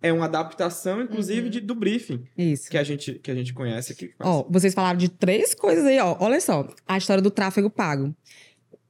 [0.00, 1.50] é uma adaptação, inclusive, uhum.
[1.50, 2.22] de, do briefing.
[2.36, 2.70] Isso.
[2.70, 4.12] Que a gente, que a gente conhece aqui.
[4.20, 6.16] Ó, vocês falaram de três coisas aí, ó.
[6.20, 8.14] Olha só, a história do tráfego pago.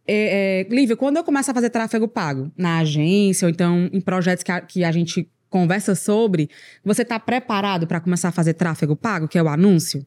[0.07, 4.01] É, é, Lívia, quando eu começo a fazer tráfego pago na agência, ou então em
[4.01, 6.50] projetos que a, que a gente conversa sobre,
[6.84, 10.06] você está preparado para começar a fazer tráfego pago, que é o anúncio?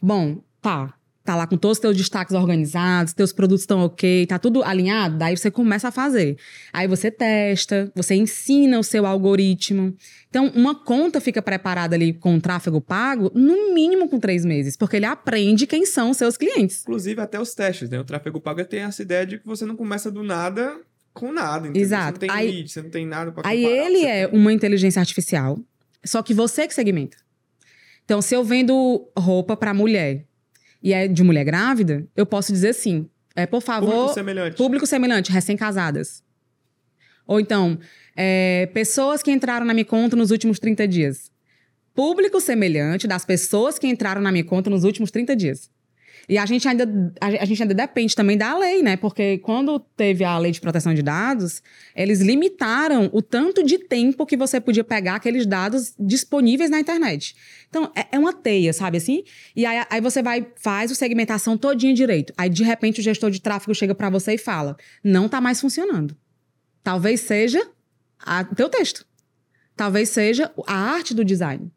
[0.00, 0.94] Bom, tá.
[1.22, 5.18] Tá lá com todos os teus destaques organizados, teus produtos estão ok, tá tudo alinhado,
[5.18, 6.38] daí você começa a fazer.
[6.72, 9.94] Aí você testa, você ensina o seu algoritmo.
[10.30, 14.96] Então, uma conta fica preparada ali com tráfego pago, no mínimo com três meses, porque
[14.96, 16.82] ele aprende quem são os seus clientes.
[16.82, 18.00] Inclusive, até os testes, né?
[18.00, 20.80] O tráfego pago tem essa ideia de que você não começa do nada
[21.12, 21.82] com nada, entendeu?
[21.82, 22.20] Exato.
[22.20, 24.38] Você não tem aí, lead, você não tem nada pra Aí ele é tem...
[24.38, 25.58] uma inteligência artificial,
[26.04, 27.16] só que você que segmenta.
[28.04, 30.24] Então, se eu vendo roupa para mulher
[30.82, 33.90] e é de mulher grávida, eu posso dizer assim, é, por favor...
[33.90, 34.56] Público semelhante.
[34.56, 36.24] Público semelhante, recém-casadas.
[37.26, 37.78] Ou então,
[38.16, 41.30] é, pessoas que entraram na minha conta nos últimos 30 dias.
[41.94, 45.70] Público semelhante das pessoas que entraram na minha conta nos últimos 30 dias.
[46.30, 46.88] E a gente ainda,
[47.20, 48.96] a, gente ainda depende também da lei, né?
[48.96, 51.60] Porque quando teve a lei de proteção de dados,
[51.92, 57.34] eles limitaram o tanto de tempo que você podia pegar aqueles dados disponíveis na internet.
[57.68, 59.24] Então, é, é uma teia, sabe assim?
[59.56, 62.32] E aí, aí você vai, faz o segmentação todinha direito.
[62.38, 65.60] Aí, de repente, o gestor de tráfego chega para você e fala: não tá mais
[65.60, 66.16] funcionando.
[66.80, 67.60] Talvez seja
[68.48, 69.04] o teu texto.
[69.74, 71.72] Talvez seja a arte do design.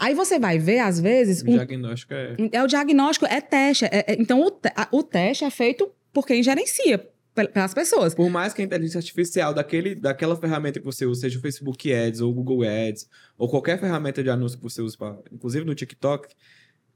[0.00, 1.42] Aí você vai ver, às vezes.
[1.42, 2.36] O um, diagnóstico é.
[2.52, 3.84] É o diagnóstico, é teste.
[3.84, 8.14] É, é, então, o, a, o teste é feito por quem gerencia pelas pessoas.
[8.14, 11.92] Por mais que a inteligência artificial daquele, daquela ferramenta que você usa, seja o Facebook
[11.92, 15.66] Ads ou o Google Ads, ou qualquer ferramenta de anúncio que você usa, pra, inclusive
[15.66, 16.28] no TikTok,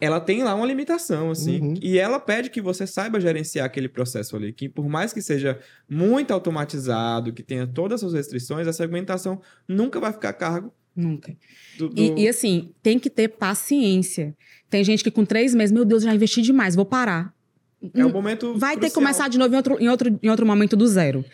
[0.01, 1.61] ela tem lá uma limitação, assim.
[1.61, 1.75] Uhum.
[1.81, 4.53] E ela pede que você saiba gerenciar aquele processo ali.
[4.53, 9.41] Que por mais que seja muito automatizado, que tenha todas as suas restrições, a segmentação
[9.69, 11.37] nunca vai ficar a cargo Nunca.
[11.79, 14.35] Do- do- E, e, assim, tem que ter paciência.
[14.71, 17.33] Tem gente que com três meses, meu Deus, já investi demais, vou parar.
[17.93, 19.03] é o momento Vai ter que crucial.
[19.03, 21.25] começar de novo em outro, em outro, em outro momento do zero.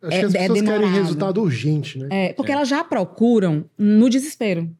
[0.00, 1.02] Acho É- que as é pessoas querem demorado.
[1.02, 2.06] resultado urgente, né?
[2.10, 2.54] É, porque É.
[2.54, 4.70] elas já procuram no desespero.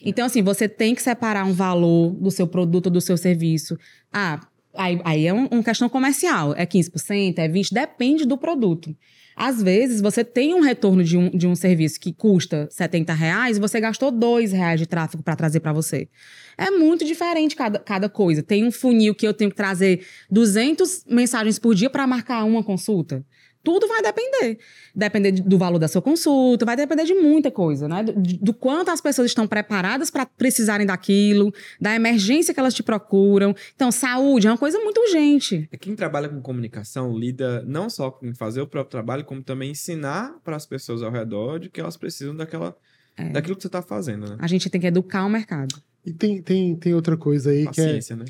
[0.00, 3.76] Então, assim, você tem que separar um valor do seu produto, do seu serviço.
[4.12, 4.40] Ah,
[4.76, 6.54] aí, aí é um- uma questão comercial.
[6.56, 8.94] É 15%, é 20%, depende do produto.
[9.36, 13.56] Às vezes, você tem um retorno de um, de um serviço que custa 70 reais
[13.56, 16.08] e você gastou 2 reais de tráfego para trazer para você.
[16.56, 18.44] É muito diferente cada, cada coisa.
[18.44, 22.62] Tem um funil que eu tenho que trazer 200 mensagens por dia para marcar uma
[22.62, 23.24] consulta.
[23.64, 24.58] Tudo vai depender.
[24.94, 28.02] Depender de- do valor da sua consulta, vai depender de muita coisa, né?
[28.04, 32.82] Do, do quanto as pessoas estão preparadas para precisarem daquilo, da emergência que elas te
[32.82, 33.54] procuram.
[33.74, 35.66] Então, saúde é uma coisa muito urgente.
[35.72, 39.70] É quem trabalha com comunicação lida não só com fazer o próprio trabalho, como também
[39.70, 42.76] ensinar para as pessoas ao redor de que elas precisam daquela,
[43.16, 43.30] É.
[43.30, 44.36] daquilo que você está fazendo, né?
[44.38, 45.74] A gente tem que educar o mercado.
[46.04, 48.24] E tem, tem, tem outra coisa aí que é Paciência, né?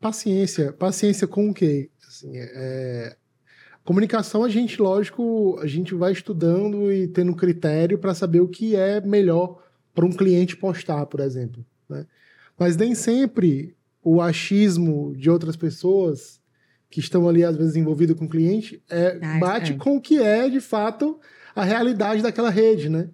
[0.00, 0.72] paciência.
[0.72, 1.90] Paciência com o quê?
[2.06, 3.16] Assim, é,
[3.86, 8.74] Comunicação, a gente, lógico, a gente vai estudando e tendo critério para saber o que
[8.74, 9.62] é melhor
[9.94, 11.64] para um cliente postar, por exemplo.
[11.88, 12.04] Né?
[12.58, 16.40] Mas nem sempre o achismo de outras pessoas
[16.90, 19.76] que estão ali, às vezes, envolvidas com o cliente é, Ah, bate é.
[19.76, 21.20] com o que é, de fato,
[21.54, 23.08] a realidade daquela rede, né?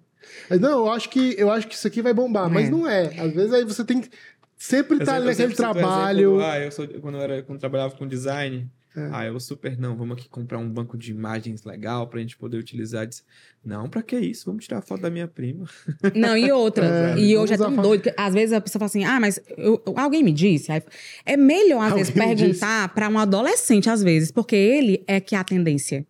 [0.49, 2.71] Mas, Não, eu acho que eu acho que isso aqui vai bombar, mas É.
[2.71, 3.19] não é.
[3.19, 4.09] Às vezes aí você tem que
[4.57, 6.35] sempre estar tá naquele cito o trabalho.
[6.39, 9.09] exemplo, ah, eu sou, quando eu era, quando eu trabalhava com design, É.
[9.11, 12.57] ah, eu super não, vamos aqui comprar um banco de imagens legal pra gente poder
[12.57, 13.07] utilizar.
[13.07, 13.23] Disse,
[13.65, 14.45] não, pra que isso?
[14.45, 15.65] Vamos tirar a foto da minha prima.
[16.13, 17.15] Não, e outra.
[17.17, 18.01] É, e hoje é tão doido.
[18.03, 20.71] que às vezes a pessoa fala assim: ah, mas eu- eu- alguém me disse.
[20.71, 20.81] Aí,
[21.25, 25.19] é melhor, às vezes, Alguém me perguntar para um adolescente, às vezes, porque ele é
[25.19, 26.05] que é a tendência.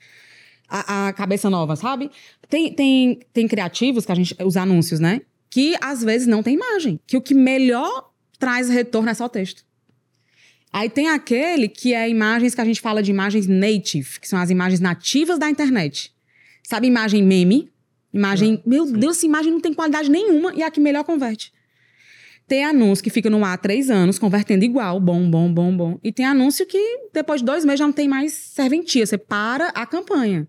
[0.68, 2.10] A, a cabeça nova, sabe?
[2.50, 4.36] Tem, tem, tem criativos, que a gente.
[4.44, 5.22] Os anúncios, né?
[5.50, 7.00] Que às vezes não tem imagem.
[7.06, 9.64] Que o que melhor traz retorno é só texto.
[10.74, 14.40] Aí tem aquele que é imagens que a gente fala de imagens native, que são
[14.40, 16.12] as imagens nativas da internet.
[16.64, 17.72] Sabe, imagem meme?
[18.12, 18.62] Imagem.
[18.66, 21.54] meu Deus, essa imagem não tem qualidade nenhuma e é a que melhor converte.
[22.48, 26.00] Tem anúncio que fica no ar há três anos, convertendo igual, bom, bom, bom, bom.
[26.04, 29.70] E tem anúncio que depois de dois meses já não tem mais serventia, você para
[29.70, 30.48] a campanha.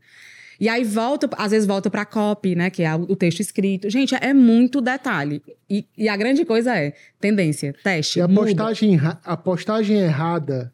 [0.65, 3.91] E aí volta, às vezes volta para copy, né, que é o texto escrito.
[3.91, 5.43] Gente, é muito detalhe.
[5.69, 8.41] E, e a grande coisa é tendência, teste, E a muda.
[8.47, 10.73] postagem, a postagem errada,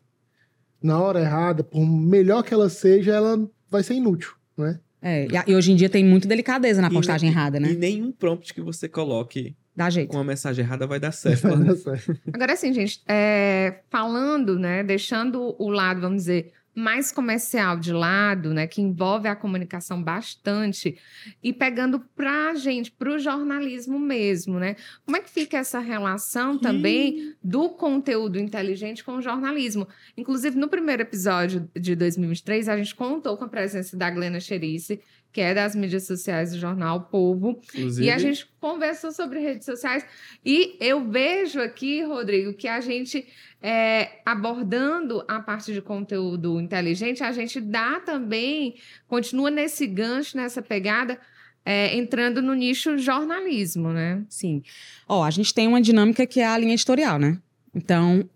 [0.81, 4.79] na hora errada, por melhor que ela seja, ela vai ser inútil, né?
[5.03, 7.59] É, e, a- e hoje em dia tem muito delicadeza na E postagem ne- errada,
[7.59, 7.73] né?
[7.73, 10.11] E nenhum prompt que você coloque Dá jeito.
[10.11, 11.43] com a mensagem errada vai dar certo.
[11.49, 12.17] Vai lá dar certo.
[12.33, 18.55] Agora, assim, gente, é, falando, né, deixando o lado, vamos dizer, mais comercial de lado,
[18.55, 20.99] né, que envolve a comunicação bastante,
[21.43, 24.77] e pegando pra gente, pro jornalismo mesmo, né?
[25.05, 29.87] Como é que fica essa relação também do conteúdo inteligente com o jornalismo?
[30.17, 35.01] Inclusive, no primeiro episódio de 2023, a gente contou com a presença da Glena Cherice,
[35.33, 39.65] que é das mídias sociais do jornal Povo, Inclusive, e a gente conversou sobre redes
[39.65, 40.05] sociais.
[40.45, 43.27] E eu vejo aqui, Rodrigo, que a gente,
[43.63, 48.75] é, abordando a parte de conteúdo inteligente, a gente dá também,
[49.07, 51.19] continua nesse gancho, nessa pegada,
[51.65, 54.25] é, entrando no nicho jornalismo, né?
[54.29, 54.63] Sim.
[55.07, 57.39] Ó, a gente tem uma dinâmica que é a linha editorial, né?
[57.75, 58.29] Então,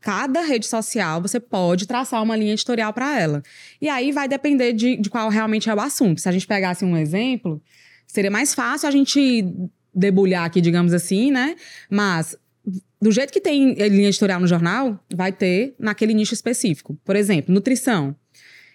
[0.00, 3.42] cada rede social você pode traçar uma linha editorial para ela.
[3.80, 6.20] E aí vai depender de, de qual realmente é o assunto.
[6.20, 7.62] Se a gente pegasse um exemplo,
[8.06, 9.46] seria mais fácil a gente
[9.94, 11.54] debulhar aqui, digamos assim, né?
[11.90, 12.36] Mas
[13.00, 16.98] do jeito que tem linha editorial no jornal, vai ter naquele nicho específico.
[17.04, 18.14] Por exemplo, nutrição.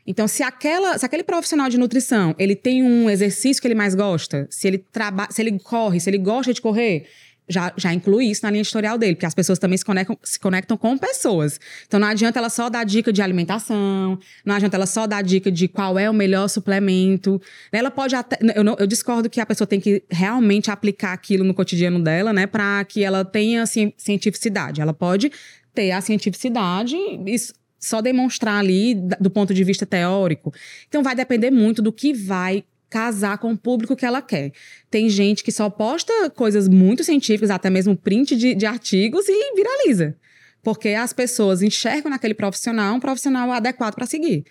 [0.07, 3.95] Então, se, aquela, se aquele profissional de nutrição ele tem um exercício que ele mais
[3.95, 7.07] gosta, se ele trabalha, se ele corre, se ele gosta de correr,
[7.47, 10.39] já, já inclui isso na linha editorial dele, porque as pessoas também se conectam, se
[10.39, 11.59] conectam com pessoas.
[11.87, 15.51] Então não adianta ela só dar dica de alimentação, não adianta ela só dar dica
[15.51, 17.41] de qual é o melhor suplemento.
[17.71, 18.37] Ela pode até.
[18.55, 22.33] Eu, não- eu discordo que a pessoa tem que realmente aplicar aquilo no cotidiano dela,
[22.33, 24.81] né, para que ela tenha ci- cientificidade.
[24.81, 25.31] Ela pode
[25.73, 26.95] ter a cientificidade
[27.27, 30.51] s- só demonstrar ali do ponto de vista teórico.
[30.87, 32.63] Então vai depender muito do que vai
[32.95, 34.53] casar com o público que ela quer.
[34.89, 39.53] Tem gente que só posta coisas muito científicas, até mesmo print de, de artigos e
[39.53, 40.15] viraliza.
[40.63, 44.45] Porque as pessoas enxergam naquele profissional um profissional adequado para seguir.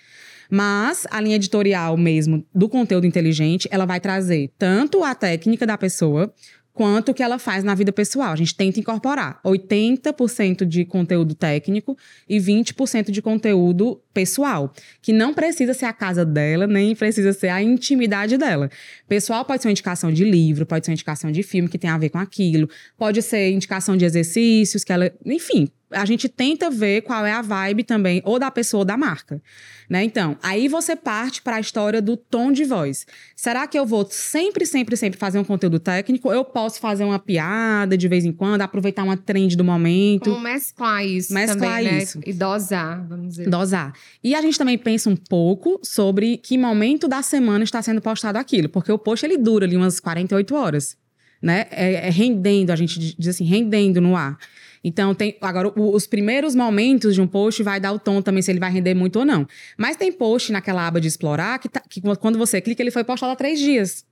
[0.51, 5.79] Mas a linha editorial mesmo do conteúdo inteligente, ela vai trazer tanto a técnica da
[5.79, 6.31] pessoa,
[6.75, 8.33] quanto que ela faz na vida pessoal.
[8.33, 11.97] A gente tenta incorporar 80% de conteúdo técnico
[12.29, 17.49] e 20% de conteúdo pessoal, que não precisa ser a casa dela, nem precisa ser
[17.49, 18.69] a intimidade dela.
[19.09, 21.89] Pessoal pode ser uma indicação de livro, pode ser uma indicação de filme que tem
[21.89, 26.71] a ver com aquilo, pode ser indicação de exercícios que ela, enfim, a gente tenta
[26.71, 29.41] ver qual é a vibe também, ou da pessoa ou da marca.
[29.89, 30.03] Né?
[30.05, 33.07] Então, aí você parte para a história do tom de voz.
[33.37, 36.33] Será que eu vou sempre, sempre, sempre fazer um conteúdo técnico?
[36.33, 40.31] Eu posso fazer uma piada de vez em quando, aproveitar uma trend do momento.
[40.31, 42.19] Como mesclar isso Mesclar também, isso.
[42.19, 42.25] né?
[42.27, 43.49] E dosar, vamos dizer.
[43.49, 43.93] Dosar.
[44.23, 48.39] E a gente também pensa um pouco sobre que momento da semana está sendo postado
[48.39, 50.97] aquilo, porque o post ele dura ali umas 48 horas,
[51.43, 51.67] né?
[51.71, 54.39] É, é rendendo, a gente diz assim, rendendo no ar.
[54.87, 55.37] Então, tem.
[55.41, 58.61] Agora, o- os primeiros momentos de um post vai dar o tom também se ele
[58.61, 59.49] vai render muito ou não.
[59.79, 63.03] Mas tem post naquela aba de explorar que, tá- que quando você clica, ele foi
[63.03, 64.05] postado há três dias.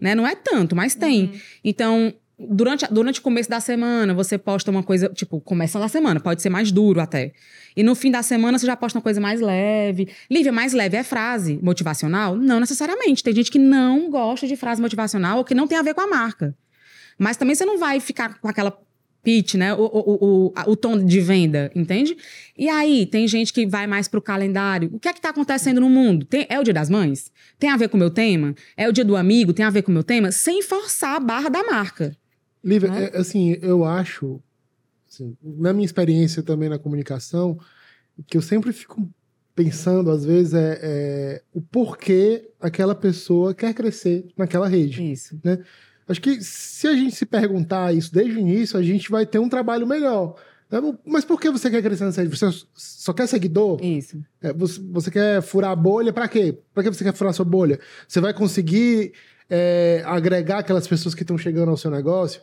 [0.00, 0.14] Né?
[0.14, 1.32] Não é tanto, mas tem.
[1.62, 6.20] Então, durante, durante o começo da semana, você posta uma coisa, tipo, começando a semana,
[6.20, 7.32] pode ser mais duro até.
[7.76, 10.08] E no fim da semana, você já posta uma coisa mais leve.
[10.30, 12.34] Lívia, mais leve é frase motivacional?
[12.36, 13.22] Não necessariamente.
[13.22, 16.00] Tem gente que não gosta de frase motivacional ou que não tem a ver com
[16.00, 16.56] a marca.
[17.18, 18.70] Mas também você não vai ficar com aquela
[19.22, 19.74] pitch, né?
[19.74, 22.16] O, o, o, o, tom de venda, entende?
[22.56, 24.90] E aí, tem gente que vai mais pro calendário.
[24.92, 26.24] O que é que tá acontecendo no mundo?
[26.24, 27.30] Tem- é o dia das mães?
[27.58, 28.54] Tem a ver com o meu tema?
[28.76, 29.52] É o dia do amigo?
[29.52, 30.30] Tem a ver com o meu tema?
[30.32, 32.16] Sem forçar a barra da marca.
[32.64, 33.10] Lívia, Né?
[33.12, 34.40] é, assim, eu acho,
[35.08, 37.58] assim, na minha experiência também na comunicação,
[38.26, 39.08] que eu sempre fico
[39.54, 45.02] pensando, às vezes, é, é o porquê aquela pessoa quer crescer naquela rede.
[45.12, 45.38] Isso.
[46.08, 49.38] Acho que se a gente se perguntar isso desde o início, a gente vai ter
[49.38, 50.34] um trabalho melhor.
[50.70, 50.78] né?
[51.04, 52.34] Mas por que você quer crescer nessa rede?
[52.36, 53.78] Você só quer seguidor?
[53.84, 54.18] Isso.
[54.40, 56.56] É, você, quer furar a bolha pra quê?
[56.72, 57.78] Pra que você quer furar a sua bolha?
[58.06, 59.12] Você vai conseguir
[59.50, 62.40] é, agregar aquelas pessoas que estão chegando ao seu negócio,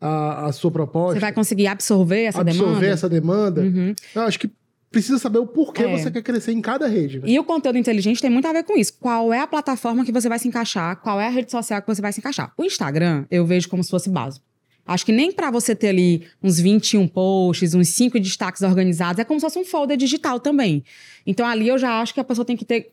[0.00, 2.86] a, a sua proposta, Você vai conseguir absorver essa absorver demanda?
[2.86, 3.60] essa demanda?
[3.60, 3.94] Uhum.
[4.14, 4.50] Eu acho que
[4.90, 5.96] precisa saber o porquê É.
[5.98, 7.18] você quer crescer em cada rede.
[7.20, 7.24] né?
[7.28, 8.94] E o conteúdo inteligente tem muito a ver com isso.
[8.98, 10.96] Qual é a plataforma que você vai se encaixar?
[10.96, 12.52] Qual é a rede social que você vai se encaixar?
[12.56, 14.44] O Instagram, eu vejo como se fosse básico.
[14.86, 19.24] Acho que nem pra você ter ali uns 21 posts, uns 5 destaques organizados, é
[19.24, 20.82] como se fosse um folder digital também.
[21.24, 22.92] Então ali eu já acho que a pessoa tem que ter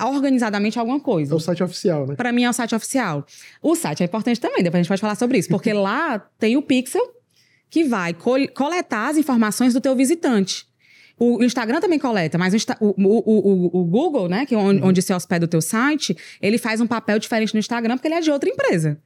[0.00, 1.32] organizadamente alguma coisa.
[1.34, 2.14] É o site oficial, né?
[2.14, 3.26] Para mim é o site oficial.
[3.60, 6.56] O site é importante também, depois a gente pode falar sobre isso, porque lá tem
[6.56, 7.02] o pixel
[7.68, 10.66] que vai col- coletar as informações do teu visitante.
[11.24, 15.02] O Instagram também coleta, mas o, o- o- o- Google, né, que é onde, onde
[15.02, 18.20] se hospeda o teu site, ele faz um papel diferente no Instagram porque ele é
[18.20, 18.98] de outra empresa.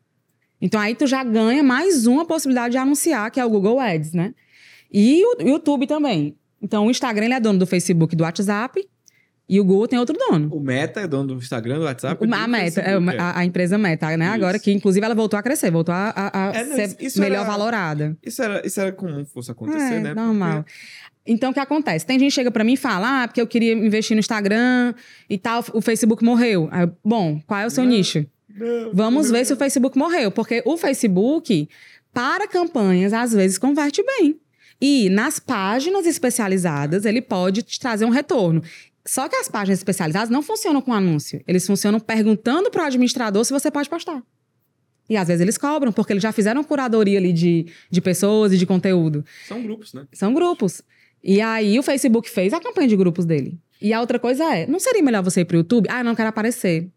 [0.60, 4.12] Então aí tu já ganha mais uma possibilidade de anunciar, que é o Google Ads,
[4.12, 4.34] né?
[4.92, 6.34] E o YouTube também.
[6.62, 8.82] Então o Instagram é dono do Facebook e do WhatsApp
[9.48, 10.48] e o Google tem outro dono.
[10.52, 12.20] O Meta é dono do Instagram, do WhatsApp.
[12.26, 14.24] O- a Meta, é, Facebook, a, a empresa Meta, né?
[14.26, 14.34] Isso.
[14.34, 16.76] Agora que, inclusive, ela voltou a crescer, voltou a, a- a É, não,
[17.10, 18.16] ser melhor era- valorada.
[18.24, 20.14] Isso era, isso era comum que fosse acontecer, é, né?
[20.14, 20.64] normal.
[21.26, 22.06] Então, o que acontece?
[22.06, 24.94] Tem gente que chega pra mim e fala, ah, porque eu queria investir no Instagram
[25.28, 26.68] e tal, o Facebook morreu.
[26.70, 27.90] Aí Bom, qual é o seu Não.
[27.90, 28.24] nicho?
[28.48, 31.68] Não, Vamos não, ver se o Facebook morreu, porque o Facebook,
[32.12, 34.40] para campanhas, às vezes converte bem.
[34.80, 38.62] E nas páginas especializadas, ele pode te trazer um retorno.
[39.06, 41.42] Só que as páginas especializadas não funcionam com anúncio.
[41.46, 44.22] Eles funcionam perguntando para o administrador se você pode postar.
[45.08, 48.58] E às vezes eles cobram, porque eles já fizeram curadoria ali de, de pessoas e
[48.58, 49.24] de conteúdo.
[49.46, 50.06] São grupos, né?
[50.12, 50.82] São grupos.
[51.28, 53.58] E aí o Facebook fez a campanha de grupos dele.
[53.82, 55.88] E a outra coisa é, não seria melhor você ir pro YouTube?
[55.90, 56.88] Ah, não quero aparecer.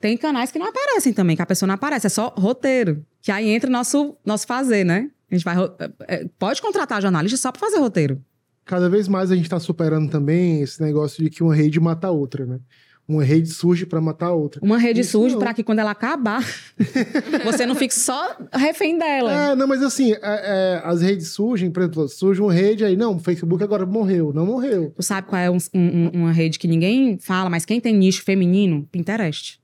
[0.00, 3.04] Tem canais que não aparecem também, que a pessoa não aparece, é só roteiro.
[3.20, 5.10] Que aí entra o nosso, nosso fazer, né?
[5.30, 5.56] A gente vai.
[5.58, 8.18] é, é, Pode contratar jornalista só pra fazer roteiro.
[8.64, 12.06] Cada vez mais a gente está superando também esse negócio de que uma rede mata
[12.06, 12.58] a outra, né?
[13.06, 14.60] Uma rede surge para matar a outra.
[14.64, 16.42] Uma rede Isso surge pra que quando ela acabar,
[17.44, 19.50] você não fique só refém dela.
[19.50, 22.96] É, não, mas assim, é, é, as redes surgem, por exemplo, surge uma rede aí,
[22.96, 24.32] não, o Facebook agora morreu.
[24.32, 24.92] Não morreu.
[24.96, 28.22] Tu sabe qual é um- um- uma rede que ninguém fala, mas quem tem nicho
[28.22, 28.88] feminino?
[28.90, 29.60] Pinterest.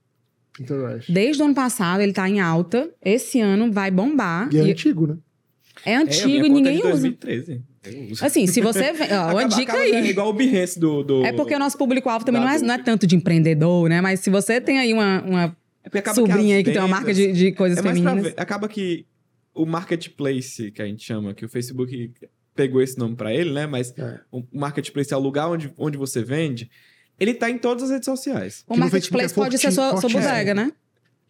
[0.53, 1.11] Pinterest.
[1.11, 2.91] Desde o ano passado ele tá em alta.
[3.03, 4.49] Esse ano vai bombar.
[4.53, 5.17] E é E antigo, né?
[5.83, 6.89] é É, antigo minha e é ninguém de usa.
[6.91, 7.51] 2013.
[7.53, 7.63] Eu uso.
[8.21, 8.93] Assim, se você.
[8.93, 10.09] vê- Ó, uma Acaba- dica aí.
[10.09, 11.25] igual o Behance do, do...
[11.25, 14.01] É porque o nosso público-alvo também não é, não é tanto de empreendedor, né?
[14.01, 16.87] Mas se você tem aí uma, uma É que sobrinha as aí que tem uma
[16.87, 18.23] marca de, vendas- de coisas É femininas.
[18.23, 18.33] ver.
[18.37, 19.05] Acaba que
[19.53, 22.11] o marketplace, que a gente chama, que o Facebook
[22.55, 23.65] pegou esse nome pra ele, né?
[23.65, 24.19] Mas É.
[24.31, 26.69] o marketplace é o lugar onde, onde você vende.
[27.19, 28.63] Ele tá em todas as redes sociais.
[28.67, 30.71] O Que Facebook marketplace é pode ser sua, sua bodega, né?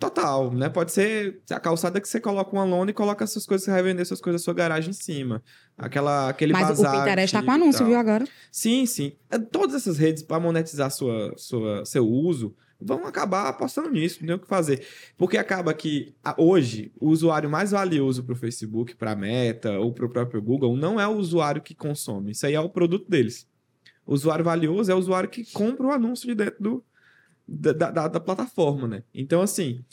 [0.02, 0.68] Total, né?
[0.68, 3.84] Pode ser a calçada que você coloca uma lona e coloca essas coisas, você vai
[3.84, 5.43] vender suas coisas sua garagem em cima.
[5.78, 8.26] Aquela, aquele Mas o bazar Pinterest tá com anúncio, viu, agora?
[8.52, 9.14] Sim, sim.
[9.30, 14.28] É, Todas essas redes, para monetizar sua, sua, seu uso, vão acabar apostando nisso, não
[14.28, 14.84] tem o que fazer.
[15.16, 19.93] Porque acaba que hoje o usuário mais valioso para o Facebook, para a Meta ou
[19.93, 23.08] para o próprio Google não é o usuário que consome, isso aí é o produto
[23.08, 23.47] deles.
[24.04, 26.84] O usuário valioso é o usuário que compra o anúncio de dentro do,
[27.48, 29.04] da, da, da plataforma, né?
[29.14, 29.84] Então, assim,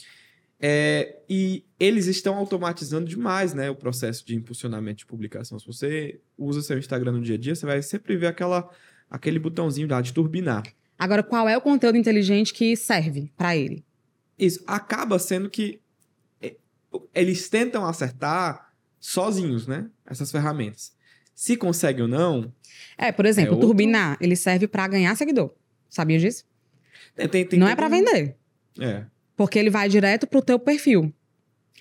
[0.60, 5.58] é, e eles estão automatizando demais, né, o processo de impulsionamento de publicação.
[5.58, 8.68] Se você usa seu Instagram no dia a dia, você vai sempre ver aquela,
[9.10, 10.62] aquele botãozinho lá de turbinar.
[10.98, 13.84] Agora, qual é o conteúdo inteligente que serve pra ele?
[14.38, 15.80] Isso acaba sendo que
[16.40, 16.56] é,
[17.14, 20.92] eles tentam acertar sozinhos, né, essas ferramentas.
[21.34, 22.52] Se consegue ou não,
[22.96, 25.54] É, por exemplo, É o outro- Turbinar, ele serve pra ganhar seguidor.
[25.88, 26.44] Sabia disso?
[27.16, 28.36] Tem, tem, tem Não é um- vender.
[28.80, 29.02] É.
[29.36, 31.12] Porque ele vai direto pro teu perfil.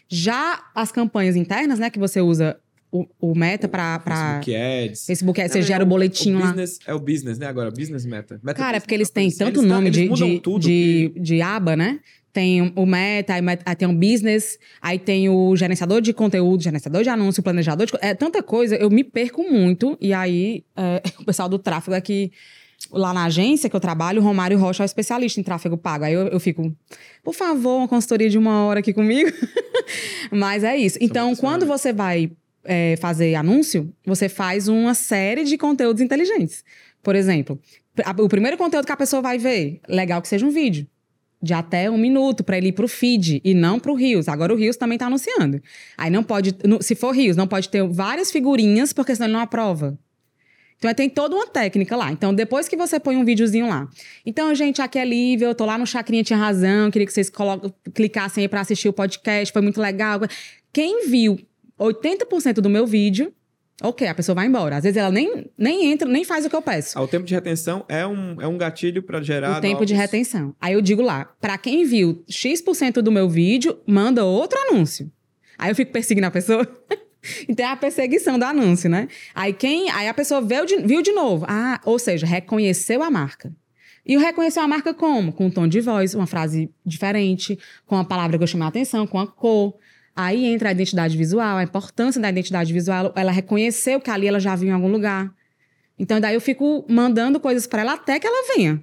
[0.10, 2.58] Já as campanhas internas, né, que você usa
[2.92, 5.06] o, o Meta pra, pra Facebook Ads.
[5.06, 6.48] Facebook, aí você Não, gera é o boletim lá.
[6.48, 7.46] business, É o business, né?
[7.48, 8.40] Agora, business meta.
[8.42, 11.12] meta Cara, é business, porque eles têm tanto Eles- nome eles de, de, tudo de,
[11.20, 12.00] de aba, né?
[12.32, 17.10] Tem o Meta, aí tem o Business, aí tem o gerenciador de conteúdo, gerenciador de
[17.10, 17.94] anúncio, planejador de...
[18.00, 19.98] É tanta coisa, eu me perco muito.
[20.00, 22.32] E aí, é, o pessoal do tráfego aqui...
[22.92, 26.06] Lá na agência que eu trabalho, o Romário Rocha é o especialista em tráfego pago.
[26.06, 26.76] Aí eu, eu fico,
[27.24, 29.32] por favor, uma consultoria de uma hora aqui comigo.
[30.32, 30.98] Mas é isso.
[31.02, 32.32] Então, quando você vai
[32.64, 36.64] é, fazer anúncio, você faz uma série de conteúdos inteligentes.
[37.02, 37.60] Por exemplo,
[38.20, 40.88] o primeiro conteúdo que a pessoa vai ver, legal que seja um vídeo.
[41.40, 44.28] De até um minuto, para ele ir pro feed e não pro Rios.
[44.28, 45.62] Agora o Rios também tá anunciando.
[45.96, 46.56] Aí não pode.
[46.82, 49.98] Se for Rios, não pode ter várias figurinhas, porque senão ele não aprova.
[50.78, 52.12] Então tem toda uma técnica lá.
[52.12, 53.88] Então, depois que você põe um videozinho lá.
[54.26, 57.32] Então, gente, aqui é Lívia, eu tô lá no Chacrinha Tinha Razão, queria que vocês
[57.94, 60.20] clicassem aí pra assistir o podcast, foi muito legal.
[60.72, 61.40] Quem viu
[61.80, 63.34] 80% do meu vídeo,
[63.82, 64.78] ok, a pessoa vai embora.
[64.78, 66.98] Às vezes ela nem, nem entra, nem faz o que eu peço.
[66.98, 69.94] Ah, O tempo de retenção é um, é um gatilho para gerar o tempo de
[69.96, 70.56] novos- retenção.
[70.62, 75.12] Aí eu digo lá, pra quem viu X% do meu vídeo, manda outro anúncio.
[75.58, 76.68] Aí eu fico perseguindo a pessoa.
[77.48, 79.08] então é a perseguição do anúncio, né?
[79.34, 81.46] Aí quem, aí a pessoa viu de, viu de novo.
[81.48, 83.52] Ah, ou seja, reconheceu a marca.
[84.06, 85.34] E o reconheceu a marca como?
[85.34, 88.70] Com um tom de voz, uma frase diferente, com a palavra que eu chamei a
[88.70, 89.76] atenção, com a cor.
[90.16, 93.12] Aí entra a identidade visual, a importância da identidade visual.
[93.16, 95.30] Ela reconheceu que ali ela já viu em algum lugar.
[96.00, 98.82] Então, daí eu fico mandando coisas pra ela até que ela venha.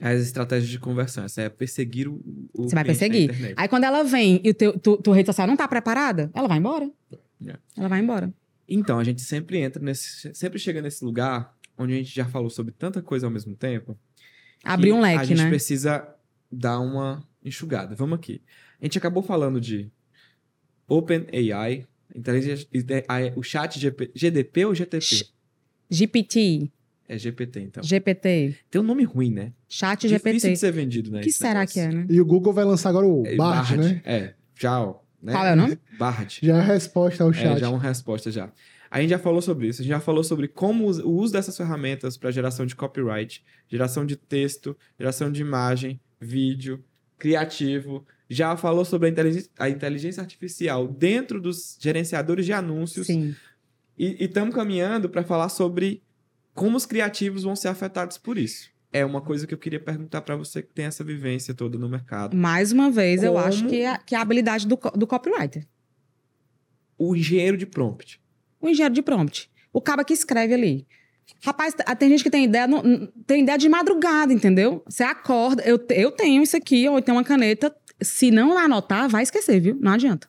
[0.00, 1.24] As estratégias de conversão.
[1.24, 2.20] Essa é perseguir o,
[2.54, 3.54] o Você vai perseguir.
[3.56, 6.46] Aí quando ela vem e o teu, tu, tua rede social não tá preparada, ela
[6.46, 6.88] vai embora.
[7.40, 7.60] Yeah.
[7.76, 8.32] Ela vai embora.
[8.68, 10.32] Então, a gente sempre entra nesse.
[10.34, 13.98] Sempre chega nesse lugar onde a gente já falou sobre tanta coisa ao mesmo tempo.
[14.64, 15.48] Abrir um A leque, gente né?
[15.48, 16.06] precisa
[16.50, 17.94] dar uma enxugada.
[17.94, 18.42] Vamos aqui.
[18.80, 19.90] A gente acabou falando de
[20.86, 22.68] OpenAI, inteligência,
[23.08, 23.78] AI, o chat
[24.14, 25.28] GDP ou GTP?
[25.90, 26.70] GPT,
[27.08, 27.82] É GPT, então.
[27.82, 29.52] GPT, Tem um nome ruim, né?
[29.68, 30.50] chat Difícil GPT.
[30.52, 31.20] de ser vendido, né?
[31.20, 31.72] O que será negócio.
[31.74, 32.06] que é, né?
[32.10, 34.02] E o Google vai lançar agora o É, Bard, né?
[34.04, 35.32] É, já, ó, né?
[35.32, 35.78] Qual é o nome?
[35.98, 36.38] Bard.
[36.42, 37.58] Já é a resposta ao É, chat.
[37.60, 38.52] já é uma resposta já.
[38.90, 39.80] A gente já falou sobre isso.
[39.80, 44.04] A gente já falou sobre como o uso dessas ferramentas para geração de copyright, geração
[44.06, 46.82] de texto, geração de imagem, vídeo,
[47.18, 48.06] criativo.
[48.30, 53.06] Já falou sobre a inteligência, a inteligência artificial dentro dos gerenciadores de anúncios.
[53.06, 53.34] Sim.
[53.98, 56.02] E estamos caminhando para falar sobre
[56.58, 58.68] como os criativos vão ser afetados por isso.
[58.92, 61.88] É uma coisa que eu queria perguntar para você que tem essa vivência toda no
[61.88, 62.36] mercado.
[62.36, 65.66] Mais uma vez, eu Como- acho que é, que é a habilidade do, do copywriter.
[66.98, 68.20] O engenheiro de prompt.
[68.60, 69.50] O engenheiro de prompt.
[69.72, 70.86] O cara que escreve ali.
[71.44, 72.66] Rapaz, tem gente que tem ideia,
[73.26, 74.82] tem ideia de madrugada, entendeu?
[74.88, 77.72] Você acorda, eu, eu tenho isso aqui, ou tem uma caneta.
[78.00, 79.76] Se não anotar, vai esquecer, viu?
[79.80, 80.28] Não adianta.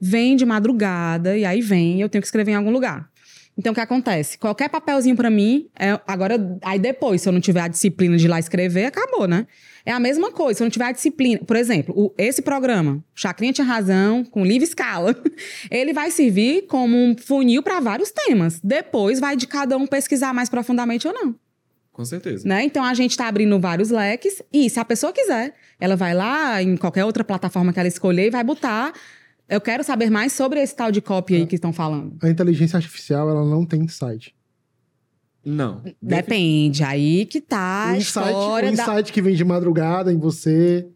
[0.00, 3.10] Vem de madrugada, e aí vem, eu tenho que escrever em algum lugar.
[3.58, 4.38] Então, o que acontece?
[4.38, 8.26] Qualquer papelzinho pra mim, é, agora, aí depois, se eu não tiver a disciplina de
[8.26, 9.48] ir lá escrever, acabou, né?
[9.84, 11.40] É a mesma coisa, se eu não tiver a disciplina.
[11.44, 15.12] Por exemplo, o- esse programa, Chacrinha tinha razão, com livre escala,
[15.72, 18.60] ele vai servir como um funil para vários temas.
[18.62, 21.34] Depois vai de cada um pesquisar mais profundamente ou não.
[21.92, 22.46] Com certeza.
[22.46, 22.62] Né?
[22.62, 26.62] Então a gente está abrindo vários leques e se a pessoa quiser, ela vai lá
[26.62, 28.92] em qualquer outra plataforma que ela escolher e vai botar.
[29.48, 32.16] Eu quero saber mais sobre esse tal de copy aí que estão falando.
[32.22, 34.34] A inteligência artificial, ela não tem insight.
[35.44, 35.82] Não.
[36.02, 38.82] Depende, aí que tá o a insight, o história da...
[38.82, 40.86] insight que vem de madrugada em você.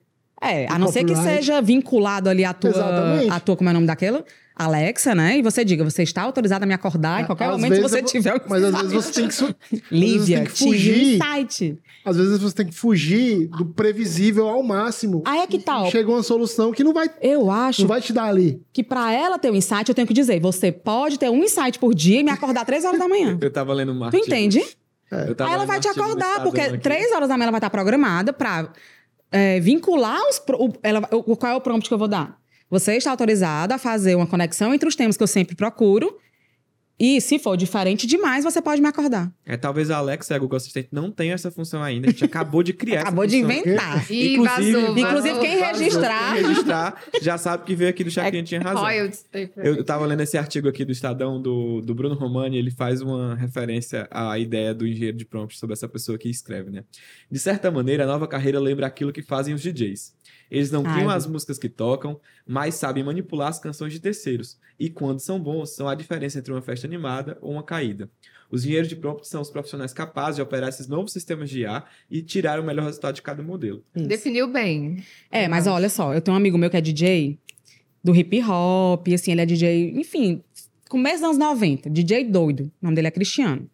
[0.40, 1.36] É, a não ser que copyright.
[1.36, 3.30] seja vinculado ali à tua, Exatamente.
[3.30, 4.24] à tua, como é o nome daquela?
[4.54, 5.38] Alexa, né?
[5.38, 7.98] E você diga, você está autorizado a me acordar em qualquer Às momento que você
[8.00, 9.56] eu tiver Mas às vezes você tem que,
[9.90, 11.14] Lívia, tem que fugir.
[11.16, 11.78] insight.
[12.04, 15.22] às vezes você tem que fugir do previsível ao máximo.
[15.24, 15.90] Aí é que ó.
[15.90, 18.60] Chega uma solução que não vai, Eu acho não vai te dar ali.
[18.72, 21.78] que pra ela ter um insight, eu tenho que dizer, você pode ter um insight
[21.78, 23.38] por dia e me acordar três horas da manhã.
[23.40, 24.62] Eu tava lendo um Tu entende?
[25.10, 27.70] Eu tava Aí ela vai te acordar, porque três horas da manhã ela vai estar
[27.70, 28.68] programada pra
[29.30, 30.38] é, vincular os.
[30.58, 32.38] o- ela- o- qual é o prompt que eu vou dar?
[32.72, 36.18] Você está autorizado a fazer uma conexão entre os temas que eu sempre procuro.
[36.98, 39.32] E se for diferente demais, você pode me acordar.
[39.44, 42.06] É, talvez a Alexa e a Google Assistant não tenham essa função ainda.
[42.08, 43.58] A gente acabou de criar Acabou essa de função.
[43.58, 44.10] inventar.
[44.12, 45.02] Ih, Inclusive- vazou, Inclusive,
[45.34, 45.78] vazou, quem vazou.
[45.82, 48.84] registrar- Quem registrar já sabe que veio aqui do Chacrinha tinha razão.
[49.56, 53.00] Eu eu tava lendo esse artigo aqui do Estadão, do, do Bruno Romani, ele faz
[53.00, 56.84] uma referência à ideia do engenheiro de prompt sobre essa pessoa que escreve, né?
[57.28, 60.14] De certa maneira, a nova carreira lembra aquilo que fazem os DJs.
[60.52, 64.58] Eles não criam as músicas que tocam, mas sabem manipular as canções de terceiros.
[64.78, 68.10] E quando são bons, são a diferença entre uma festa animada ou uma caída.
[68.50, 71.82] Os engenheiros de prompt são os profissionais capazes de operar esses novos sistemas de IA
[72.10, 73.82] e tirar o melhor resultado de cada modelo.
[73.96, 74.06] Isso.
[74.06, 75.02] Definiu bem.
[75.30, 77.38] É, mas olha só, eu tenho um amigo meu que é DJ
[78.04, 80.44] do hip hop, e assim, ele é DJ, enfim,
[80.86, 82.64] começo dos anos 90, DJ doido.
[82.82, 83.70] O nome dele é Cristiano.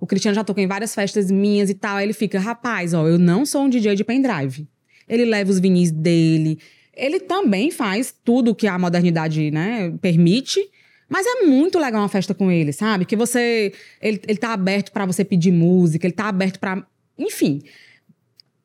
[0.00, 1.96] O Cristiano já tocou em várias festas minhas e tal.
[1.96, 4.66] Aí ele fica, rapaz, ó, eu não sou um DJ de pendrive.
[5.08, 6.58] Ele leva os vinis dele.
[6.96, 10.60] Ele também faz tudo que a modernidade, né, permite.
[11.08, 13.04] Mas é muito legal uma festa com ele, sabe?
[13.06, 13.72] Que você.
[14.02, 16.84] Ele, ele tá aberto pra você pedir música, ele tá aberto pra.
[17.18, 17.62] Enfim.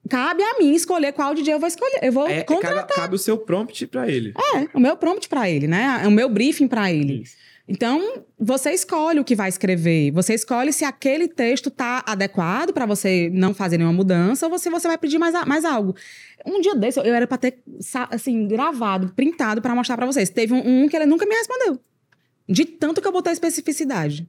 [0.09, 1.99] Cabe a mim escolher qual DJ eu vou escolher.
[2.01, 2.85] Eu vou É, contratar.
[2.85, 4.33] cabe, cabe o seu prompt pra ele.
[4.55, 6.01] É, o meu prompt pra ele, né?
[6.03, 7.21] É o meu briefing pra ele.
[7.21, 7.37] Isso.
[7.67, 10.11] Então, você escolhe o que vai escrever.
[10.11, 14.69] Você escolhe se aquele texto tá adequado pra você não fazer nenhuma mudança ou se
[14.69, 15.95] você vai pedir mais, a- mais algo.
[16.45, 17.63] Um dia desse, eu era pra ter,
[18.11, 20.29] assim, gravado, printado pra mostrar pra vocês.
[20.29, 21.79] Teve um, um que ele nunca me respondeu.
[22.49, 24.27] De tanto que eu botei especificidade.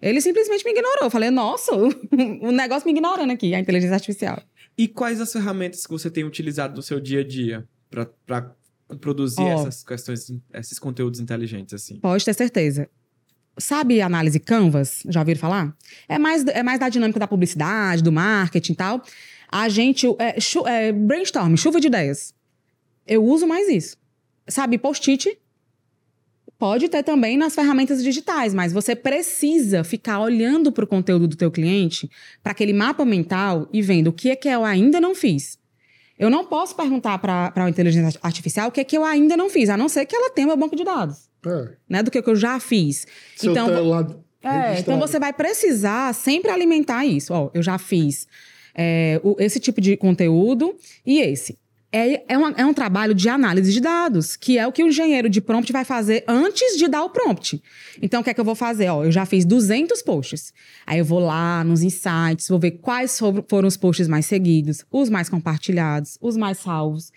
[0.00, 1.02] Ele simplesmente me ignorou.
[1.04, 4.40] Eu falei, nossa, o negócio me ignorando aqui, a inteligência artificial.
[4.78, 8.54] E quais as ferramentas que você tem utilizado no seu dia a dia para
[9.00, 9.60] produzir Ó.
[9.60, 11.98] essas questões, esses conteúdos inteligentes assim?
[11.98, 12.88] Pode ter certeza.
[13.58, 15.02] Sabe análise Canvas?
[15.08, 15.76] Já ouviram falar?
[16.08, 19.02] É mais, é mais da dinâmica da publicidade, do marketing e tal.
[19.48, 20.06] A gente.
[20.18, 22.34] É, chu- é, brainstorm, chuva de ideias.
[23.06, 23.96] Eu uso mais isso.
[24.46, 25.38] Sabe, post-it?
[26.58, 31.36] Pode ter também nas ferramentas digitais, mas você precisa ficar olhando para o conteúdo do
[31.36, 32.10] teu cliente,
[32.42, 35.58] para aquele mapa mental e vendo o que é que eu ainda não fiz.
[36.18, 39.50] Eu não posso perguntar para a inteligência artificial o que é que eu ainda não
[39.50, 41.68] fiz, a não ser que ela tenha meu banco de dados, É.
[41.88, 42.02] né?
[42.02, 43.06] Do que eu já fiz.
[43.42, 43.66] Então,
[44.42, 47.34] é, então você vai precisar sempre alimentar isso.
[47.34, 48.26] Ó, eu já fiz
[48.78, 51.58] é, o- esse tipo de conteúdo e esse.
[51.98, 54.88] É, é, uma- é um trabalho de análise de dados, que é o que o
[54.88, 57.62] engenheiro de prompt vai fazer antes de dar o prompt.
[58.02, 58.88] Então, o que é que eu vou fazer?
[58.90, 60.52] Ó, eu já fiz 200 posts.
[60.86, 64.84] Aí eu vou lá nos insights, vou ver quais for- foram os posts mais seguidos,
[64.92, 67.10] os mais compartilhados, os mais salvos.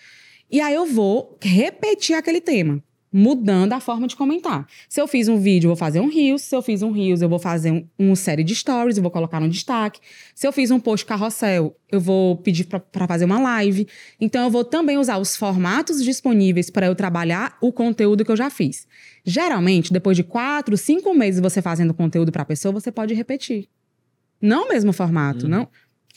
[0.50, 2.82] E aí eu vou repetir aquele tema,
[3.12, 4.68] mudando a forma de comentar.
[4.88, 6.44] Se eu fiz um vídeo, eu vou fazer um Reels.
[6.44, 9.12] Se eu fiz um Reels, eu vou fazer um, uma série de stories, eu vou
[9.12, 10.00] colocar no destaque.
[10.36, 13.88] Se eu fiz um post carrossel, eu vou pedir para fazer uma live.
[14.22, 18.38] Então, eu vou também usar os formatos disponíveis para eu trabalhar o conteúdo que eu
[18.38, 18.88] já fiz.
[19.26, 23.68] Geralmente, depois de quatro, cinco meses você fazendo conteúdo para a pessoa, você pode repetir.
[24.42, 25.52] Não o mesmo formato, Uhum.
[25.52, 25.68] não?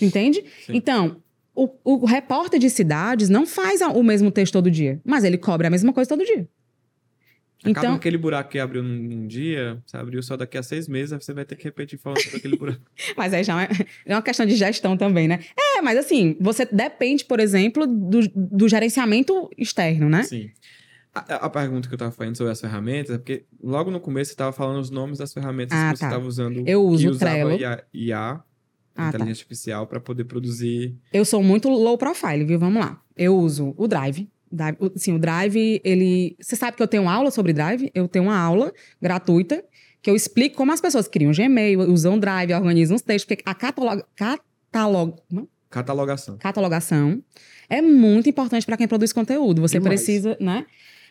[0.01, 0.45] Entende?
[0.66, 0.74] Sim.
[0.76, 1.16] Então,
[1.55, 5.68] o, o repórter de cidades não faz o mesmo texto todo dia, mas ele cobra
[5.68, 6.49] a mesma coisa todo dia.
[7.62, 11.12] Acaba Então, aquele buraco que abriu num, dia, você abriu só daqui a seis meses,
[11.12, 12.80] aí você vai ter que repetir falando sobre aquele buraco.
[13.16, 13.68] mas aí já é,
[14.06, 15.40] é uma questão de gestão também, né?
[15.56, 20.24] É, mas assim, você depende, por exemplo, do, do gerenciamento externo, né?
[20.24, 20.50] Sim.
[21.14, 24.30] A, a pergunta que eu tava falando sobre as ferramentas é porque logo no começo
[24.30, 26.08] você tava falando os nomes das ferramentas Ah, que você tá.
[26.08, 26.64] estava usando.
[26.66, 27.52] Eu uso o Trello.
[27.52, 28.42] IA, IA Ah,
[28.94, 29.08] tá.
[29.08, 30.96] inteligência artificial, para poder produzir.
[31.12, 32.58] Eu sou muito low profile, viu?
[32.58, 33.00] Vamos lá.
[33.16, 34.26] Eu uso o Drive.
[34.53, 36.36] Drive o- sim, o Drive, ele.
[36.40, 37.90] Você sabe que eu tenho aula sobre Drive?
[37.94, 39.64] Eu tenho uma aula gratuita
[40.03, 43.55] que eu explico como as pessoas criam Gmail, usam Drive, organizam os textos, porque a
[43.55, 44.03] catalog...
[44.16, 45.14] catalog...
[45.30, 45.48] não?
[45.70, 46.36] Catalogação.
[46.36, 47.22] catalogação
[47.66, 49.62] é muito importante para quem produz conteúdo.
[49.62, 50.66] Você precisa, né?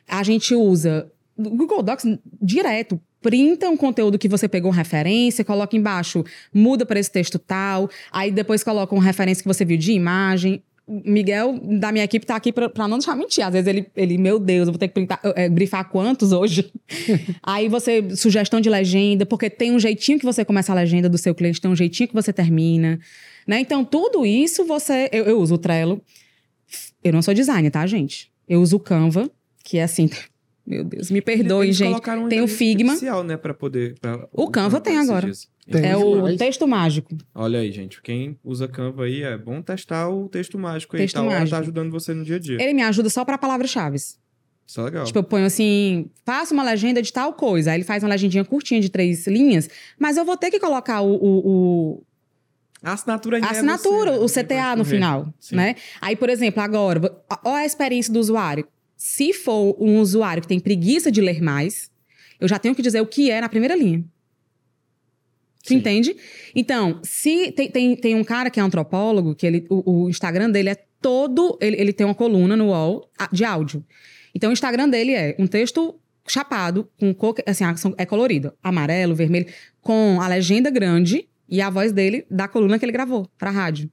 [0.07, 2.05] A gente usa o Google Docs
[2.39, 3.01] direto.
[3.21, 6.23] Printa um conteúdo que você pegou referência, coloca embaixo,
[6.53, 10.63] muda para esse texto tal, aí depois coloca uma referência que você viu de imagem.
[10.91, 13.45] O Miguel, da minha equipe, tá aqui pra, pra não deixar mentir.
[13.45, 16.69] Às vezes ele, ele, meu Deus, eu vou ter que printar, é, brifar quantos hoje?
[17.41, 21.17] aí você, sugestão de legenda, porque tem um jeitinho que você começa a legenda do
[21.17, 22.99] seu cliente, tem um jeitinho que você termina.
[23.47, 23.61] Né?
[23.61, 25.09] Então, tudo isso você.
[25.13, 26.01] Eu, eu uso o Trello.
[27.03, 28.29] Eu não sou designer, tá, gente?
[28.47, 29.29] Eu uso o Canva,
[29.63, 30.09] que é assim.
[30.67, 31.87] Meu Deus, me perdoe, gente.
[31.89, 32.91] colocaram Tem o Figma.
[32.91, 33.95] artificial, né, para poder.
[33.99, 35.25] pra- O Canva tem agora.
[35.25, 35.47] dias.
[35.71, 37.15] Tem É o texto mágico.
[37.33, 38.01] Olha aí, gente.
[38.01, 41.01] Quem usa Canva aí é bom testar o texto mágico aí.
[41.03, 41.55] Texto Tal hora mágico.
[41.55, 42.61] tá ajudando você no dia a dia.
[42.61, 43.95] Ele me ajuda só para palavras-chave.
[43.97, 45.03] Isso é legal.
[45.05, 47.71] Tipo, eu ponho assim, faça uma legenda de tal coisa.
[47.71, 49.69] Aí ele faz uma legendinha curtinha de três linhas,
[49.99, 52.03] mas eu vou ter que colocar o, o, o-
[52.81, 54.23] A assinatura já A é assinatura, você, né?
[54.23, 55.55] o Você CTA pode no final, Sim.
[55.55, 55.75] né?
[55.99, 57.01] Aí, por exemplo, agora,
[57.43, 58.65] olha a experiência do usuário.
[58.95, 61.91] Se for um usuário que tem preguiça de ler mais,
[62.39, 64.03] eu já tenho que dizer o que é na primeira linha.
[65.63, 65.75] Tu Sim.
[65.75, 66.15] entende?
[66.55, 70.49] Então, se tem, tem, tem um cara que é antropólogo, que ele, o, o Instagram
[70.49, 71.57] dele é todo.
[71.61, 73.85] Ele, ele tem uma coluna no UOL de áudio.
[74.33, 77.63] Então, o Instagram dele é um texto chapado, com cor, assim,
[77.97, 79.47] é colorido, amarelo, vermelho,
[79.81, 83.91] com a legenda grande e a voz dele da coluna que ele gravou pra rádio.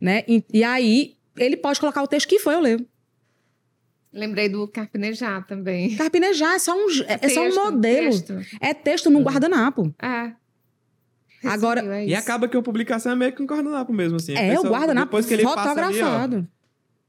[0.00, 0.24] Né?
[0.26, 2.86] E, e aí, ele pode colocar o texto que foi, eu leio.
[4.12, 5.96] Lembrei do carpinejar também.
[5.96, 8.10] Carpinejar é só um, é, é só um Texto, modelo.
[8.10, 8.58] texto.
[8.60, 9.94] É texto no guardanapo.
[10.00, 10.32] É.
[11.44, 14.36] Agora- é E acaba que a publicação é meio que um guardanapo mesmo, assim.
[14.36, 16.48] A É, o pessoa, guardanapo Depois que ele passa ali, ó, fotografado.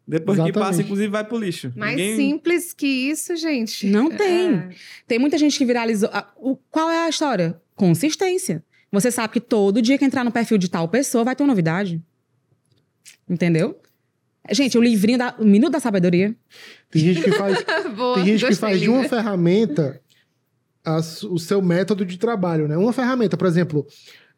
[0.08, 0.82] depois que passa, Exatamente.
[0.86, 1.72] inclusive, vai pro lixo.
[1.76, 2.16] Mais Ninguém...
[2.16, 3.88] simples que isso, gente.
[3.88, 4.54] Não tem.
[4.56, 4.70] É.
[5.08, 6.10] Tem muita gente que viralizou.
[6.38, 7.60] O- qual é a história?
[7.76, 8.64] Consistência.
[8.92, 11.48] Você sabe que todo dia que entrar no perfil de tal pessoa vai ter uma
[11.48, 12.02] novidade.
[13.30, 13.80] Entendeu?
[14.52, 15.36] Gente, o livrinho da.
[15.40, 16.36] O Minuto da Sabedoria.
[16.92, 17.58] Tem gente que faz,
[17.96, 20.02] Boa, tem gente que faz de uma ferramenta
[20.84, 22.76] as- o seu método de trabalho, né?
[22.76, 23.88] Uma ferramenta, por exemplo,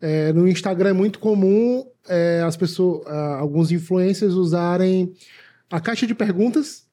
[0.02, 5.14] é, no Instagram é muito comum é, as pessoas, ah, alguns influencers usarem
[5.72, 6.88] a caixa de perguntas,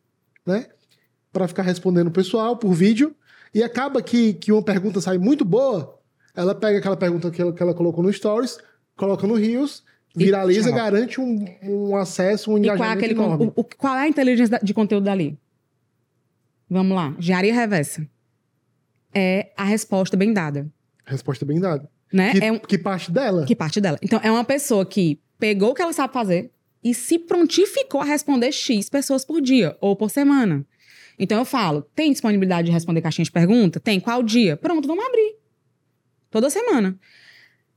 [0.47, 0.67] né?
[1.33, 3.15] Para ficar respondendo o pessoal por vídeo.
[3.55, 5.99] E acaba que, que uma pergunta sai muito boa,
[6.35, 8.57] ela pega aquela pergunta que ela, que ela colocou no Stories,
[8.97, 9.85] coloca no Rios,
[10.17, 10.79] E viraliza, tchau.
[10.79, 13.53] garante um, um acesso, um E qual é, engajamento aquele, enorme.
[13.55, 15.39] o- o- qual é a inteligência de conteúdo dali?
[16.69, 17.15] Vamos lá.
[17.19, 18.07] Engenharia reversa.
[19.15, 20.67] É a resposta bem dada.
[21.05, 21.91] Resposta bem dada.
[22.13, 22.33] Né?
[22.33, 23.45] Que, É um, que parte dela?
[23.47, 23.99] que parte dela.
[24.03, 26.51] Então, é uma pessoa que pegou o que ela sabe fazer
[26.85, 30.65] e se prontificou a responder X pessoas por dia ou por semana.
[31.19, 33.79] Então, eu falo: tem disponibilidade de responder caixinha de pergunta?
[33.81, 33.99] Tem.
[34.01, 34.57] Qual dia?
[34.57, 35.37] Pronto, vamos abrir.
[36.31, 36.99] Toda semana.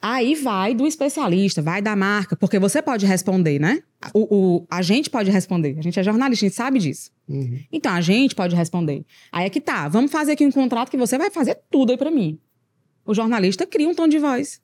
[0.01, 3.81] Aí vai do especialista, vai da marca, porque você pode responder, né?
[4.13, 5.75] O, o- a gente pode responder.
[5.79, 7.09] A gente é jornalista, a gente sabe disso.
[7.27, 7.59] Uhum.
[7.71, 9.03] Então, a gente pode responder.
[9.31, 11.97] Aí é que tá, vamos fazer aqui um contrato que você vai fazer tudo aí
[11.97, 12.37] pra mim.
[13.05, 14.61] O jornalista cria um tom de voz.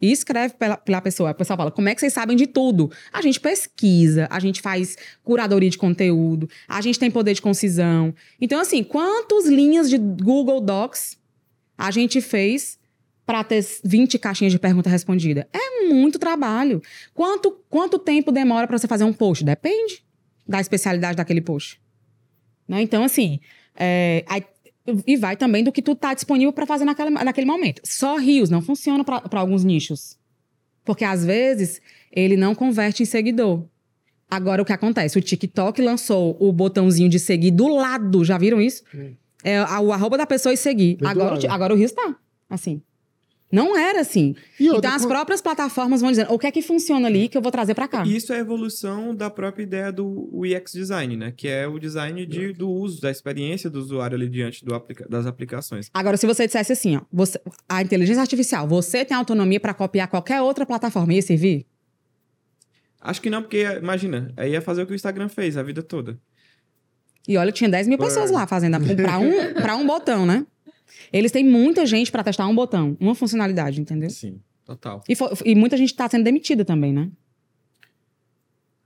[0.00, 1.30] E escreve pela, pela pessoa.
[1.30, 2.90] A pessoa fala, como é que vocês sabem de tudo?
[3.12, 8.12] A gente pesquisa, a gente faz curadoria de conteúdo, a gente tem poder de concisão.
[8.40, 11.16] Então, assim, quantas linhas de Google Docs
[11.78, 12.78] a gente fez
[13.24, 15.48] para ter 20 caixinhas de pergunta respondida?
[15.52, 16.82] É muito trabalho.
[17.14, 19.44] Quanto, quanto tempo demora para você fazer um post?
[19.44, 20.04] Depende
[20.46, 21.80] da especialidade daquele post.
[22.66, 22.82] Né?
[22.82, 23.38] Então, assim,
[23.76, 24.44] é, aí-
[25.06, 27.80] e vai também do que tu tá disponível para fazer naquela, naquele momento.
[27.84, 30.18] Só rios não funciona para alguns nichos.
[30.84, 31.80] Porque às vezes
[32.10, 33.64] ele não converte em seguidor.
[34.28, 35.18] Agora o que acontece?
[35.18, 38.24] O TikTok lançou o botãozinho de seguir do lado.
[38.24, 38.82] Já viram isso?
[38.90, 39.16] Sim.
[39.44, 40.96] É o arroba da pessoa e seguir.
[40.96, 42.16] Bem do Agora, agora o Rios tá.
[42.48, 42.82] Assim.
[43.52, 44.34] Não era assim.
[44.58, 47.28] E outra, então as quan- próprias plataformas vão dizendo o que é que funciona ali
[47.28, 48.02] que eu vou trazer para cá.
[48.06, 51.34] E Isso é a evolução da própria ideia do UX design, né?
[51.36, 55.06] Que é o design de- do uso, da experiência do usuário ali diante do aplica-
[55.06, 55.90] das aplicações.
[55.92, 57.38] Agora, se você dissesse assim, ó, você-
[57.68, 61.66] a inteligência artificial, você tem autonomia para copiar qualquer outra plataforma, ia servir?
[63.00, 65.82] Acho que não, porque, imagina, aí ia fazer o que o Instagram fez a vida
[65.82, 66.18] toda.
[67.28, 70.46] E olha, tinha 10 mil pessoas lá fazendo para um, pra um botão, né?
[71.12, 74.08] Eles têm muita gente para testar um botão, uma funcionalidade, entendeu?
[74.10, 75.02] Sim, total.
[75.08, 77.10] E, e muita gente tá sendo demitida também, né?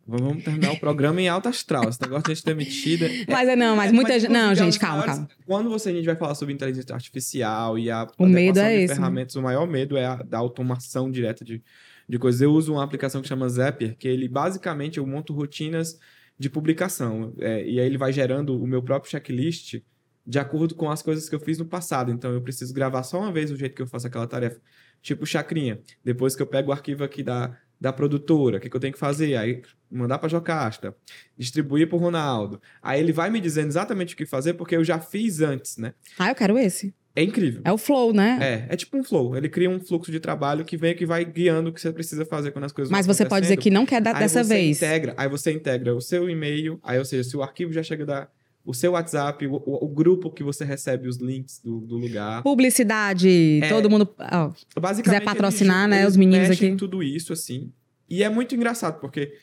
[0.09, 1.89] Vamos terminar o programa em alta astral.
[1.89, 3.09] Esse negócio de gente demitida.
[3.29, 4.31] Mas é não, mas É, muita mas, gente.
[4.31, 5.29] Não, gente, calma, maiores- calma.
[5.45, 8.83] Quando você, a gente vai falar sobre inteligência artificial e a O medo é de
[8.85, 8.95] esse, né?
[8.95, 11.61] ferramentas, o maior medo é a da automação direta de,
[12.09, 12.41] de coisas.
[12.41, 15.99] Eu uso uma aplicação que chama Zapier, que ele basicamente eu monto rotinas
[16.39, 17.33] de publicação.
[17.41, 19.81] É, e aí ele vai gerando o meu próprio checklist
[20.27, 22.11] de acordo com as coisas que eu fiz no passado.
[22.11, 24.61] Então eu preciso gravar só uma vez o jeito que eu faço aquela tarefa.
[25.03, 25.81] Tipo chacrinha.
[26.05, 28.93] Depois que eu pego o arquivo aqui da, da produtora, o que, que eu tenho
[28.93, 29.37] que fazer?
[29.37, 30.97] Aí mandar para Jocasta,
[31.39, 32.61] distribuir para o Ronaldo.
[32.83, 35.95] Aí ele vai me dizendo exatamente o que fazer, porque eu já fiz antes, né?
[36.19, 36.93] Ah, eu quero esse.
[37.15, 37.63] É incrível.
[37.65, 38.67] É o flow, né?
[38.69, 39.35] É, é tipo um flow.
[39.37, 42.27] Ele cria um fluxo de trabalho que vem que vai guiando o que você precisa
[42.27, 44.55] fazer quando as coisas Mas você pode dizer que não quer da- Aí dessa você
[44.55, 44.77] vez.
[44.77, 48.05] Integra, aí você integra o seu e-mail, aí, ou seja, se o arquivo já chega
[48.05, 48.29] da.
[48.67, 52.43] O seu WhatsApp, o, o- grupo que você recebe os links do, do lugar.
[52.43, 53.69] Publicidade, É.
[53.69, 54.13] todo mundo.
[54.19, 54.51] ó,
[54.81, 56.75] Basicamente, quiser patrocinar, eles- né, eles os meninos aqui.
[56.75, 57.73] tudo isso, assim.
[58.11, 59.35] E é muito engraçado, porque,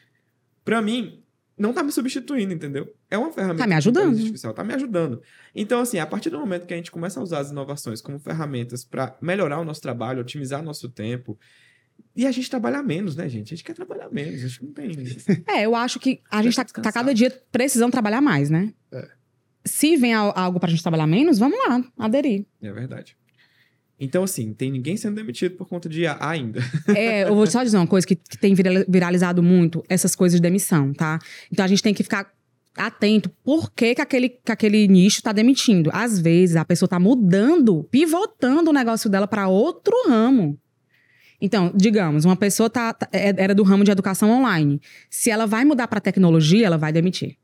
[0.65, 1.21] pra mim,
[1.57, 2.93] não tá me substituindo, entendeu?
[3.09, 3.63] É uma ferramenta.
[3.63, 4.17] Tá me ajudando.
[4.17, 5.21] Artificial, tá me ajudando.
[5.55, 8.19] Então, assim, a partir do momento que a gente começa a usar as inovações como
[8.19, 11.37] ferramentas pra melhorar o nosso trabalho, otimizar nosso tempo.
[12.15, 13.53] E a gente trabalhar menos, né, gente?
[13.53, 14.91] A gente quer trabalhar menos, a gente não tem.
[15.47, 18.71] É, eu acho que a gente tá, tá cada dia precisando trabalhar mais, né?
[18.91, 19.07] É.
[19.65, 22.45] Se vem al- algo pra gente trabalhar menos, vamos lá, aderir.
[22.61, 23.15] É verdade.
[23.99, 26.59] Então, assim, tem ninguém sendo demitido por conta de IA ainda.
[26.95, 30.37] É, eu vou só dizer uma coisa que, que tem vira- viralizado muito, essas coisas
[30.37, 31.19] de demissão, tá?
[31.51, 32.31] Então a gente tem que ficar
[32.75, 35.89] atento por que, que, aquele, que aquele nicho tá demitindo.
[35.93, 40.59] Às vezes a pessoa tá mudando, pivotando o negócio dela para outro ramo.
[41.45, 44.79] Então, digamos, uma pessoa tá, tá- é- era do ramo de educação online.
[45.09, 47.35] Se ela vai mudar para tecnologia, ela vai demitir.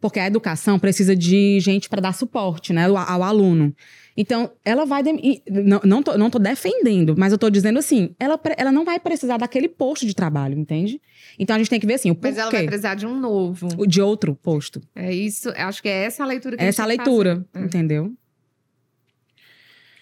[0.00, 3.72] Porque a educação precisa de gente para dar suporte, né, ao, ao aluno.
[4.16, 5.02] Então, ela vai.
[5.02, 8.98] Não, não, tô, não tô defendendo, mas eu tô dizendo assim: ela, ela não vai
[8.98, 11.00] precisar daquele posto de trabalho, entende?
[11.38, 13.14] Então a gente tem que ver assim: o Mas ela vai porquê precisar de um
[13.18, 13.68] novo.
[13.86, 14.80] de outro posto.
[14.96, 17.64] É isso, acho que é essa a leitura que Essa a gente que leitura, fazer.
[17.64, 17.66] É.
[17.66, 18.12] entendeu?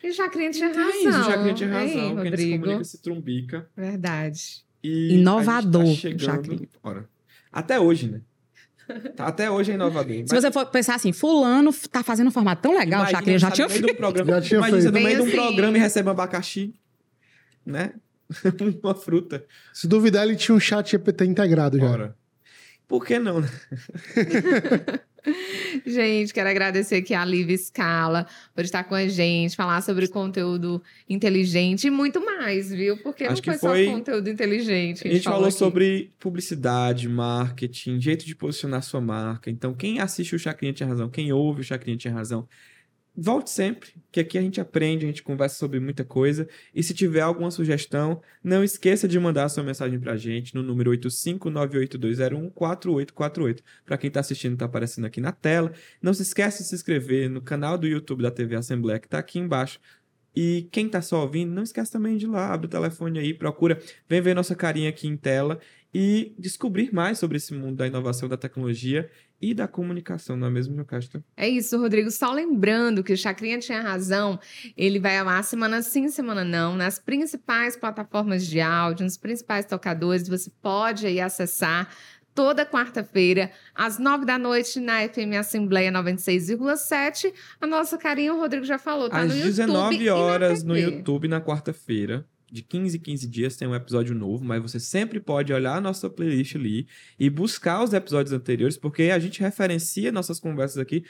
[0.02, 0.90] E Jacqueline tinha razão.
[0.90, 2.00] é isso, já que tinha Aí, razão.
[2.00, 2.62] Quem não se Rodrigo.
[2.64, 3.70] comunica se trumbica.
[3.76, 4.64] Verdade.
[4.82, 6.20] E Inovador, tá chegando...
[6.20, 6.68] Jaqueline.
[6.82, 7.08] Ora,
[7.52, 8.20] até hoje, né?
[9.14, 10.12] Tá- Até hoje é inovador.
[10.26, 13.50] Se você for pensar assim, fulano tá fazendo um formato tão legal, Imagina, Jacqueline, já
[13.52, 14.94] tinha de um programa, Já tinha Imagina, você feito.
[14.98, 15.36] no meio de um assim.
[15.36, 16.74] programa e recebe um abacaxi,
[17.64, 17.92] né?
[18.82, 19.44] Uma fruta.
[19.72, 21.88] Se duvidar, ele tinha um chat GPT integrado já.
[21.88, 22.16] Ora.
[22.88, 23.48] Por que não, né?
[25.86, 30.82] Gente, quero agradecer aqui a Liv Scala por estar com a gente, falar sobre conteúdo
[31.08, 32.96] inteligente e muito mais, viu?
[32.98, 35.06] Porque Acho não que foi, foi- só conteúdo inteligente.
[35.06, 35.56] A gente falou aqui.
[35.56, 39.50] sobre publicidade, marketing, jeito de posicionar sua marca.
[39.50, 42.48] Então, quem assiste o Chacrinha tinha razão, quem ouve o Chacrinha tinha razão.
[43.22, 46.48] Volte sempre, que aqui a gente aprende, a gente conversa sobre muita coisa.
[46.74, 50.62] E se tiver alguma sugestão, não esqueça de mandar a sua mensagem pra gente no
[50.62, 53.58] número 85982014848.
[53.84, 55.70] Para quem tá assistindo, tá aparecendo aqui na tela.
[56.00, 59.18] Não se esqueça de se inscrever no canal do YouTube da TV Assembleia, que tá
[59.18, 59.78] aqui embaixo.
[60.34, 63.34] E quem tá só ouvindo, não esquece também de ir lá, abre o telefone aí,
[63.34, 65.60] procura, vem ver nossa carinha aqui em tela
[65.92, 69.10] e descobrir mais sobre esse mundo da inovação, da tecnologia
[69.40, 71.24] e da comunicação, não é mesmo, Castro?
[71.36, 72.10] É isso, Rodrigo.
[72.10, 74.38] Só lembrando que o Chacrinha tinha razão.
[74.76, 79.64] Ele vai ao ar semana sim, semana não, nas principais plataformas de áudio, nos principais
[79.64, 80.28] tocadores.
[80.28, 81.88] Você pode aí acessar
[82.34, 87.32] toda quarta-feira, às nove da noite, na FM Assembleia 96,7.
[87.60, 89.50] A nossa carinha, o Rodrigo já falou, tá Às no YouTube.
[89.50, 90.76] 19 e na horas no.
[90.76, 95.20] YouTube, na quarta-feira, de 15 em 15 dias, tem um episódio novo, mas você sempre
[95.20, 96.86] pode olhar a nossa playlist ali
[97.18, 101.04] e buscar os episódios anteriores, porque a gente referencia nossas conversas aqui.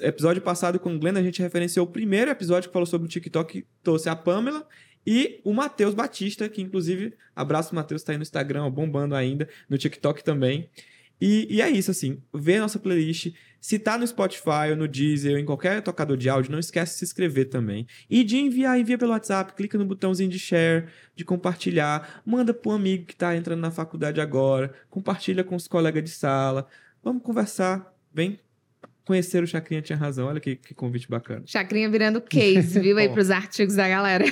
[0.00, 3.08] Episódio passado com o Glenn, a gente referenciou o primeiro episódio que falou sobre o
[3.08, 4.66] TikTok, trouxe a Pamela
[5.06, 9.48] e o Matheus Batista, que inclusive, abraço Matheus, tá aí no Instagram, ó, bombando ainda,
[9.68, 10.68] no TikTok também.
[11.20, 13.32] E, e é isso, assim, vê nossa playlist.
[13.60, 16.92] Se tá no Spotify ou no Deezer ou em qualquer tocador de áudio, não esquece
[16.92, 17.86] de se inscrever também.
[18.08, 22.72] E de enviar, envia pelo WhatsApp, clica no botãozinho de share, de compartilhar, manda pro
[22.72, 26.68] amigo que tá entrando na faculdade agora, compartilha com os colegas de sala.
[27.02, 28.38] Vamos conversar, vem
[29.06, 30.26] conhecer o Chacrinha Tinha Razão.
[30.26, 31.42] Olha que, que convite bacana.
[31.46, 34.24] Chacrinha virando case, viu, aí pros artigos da galera.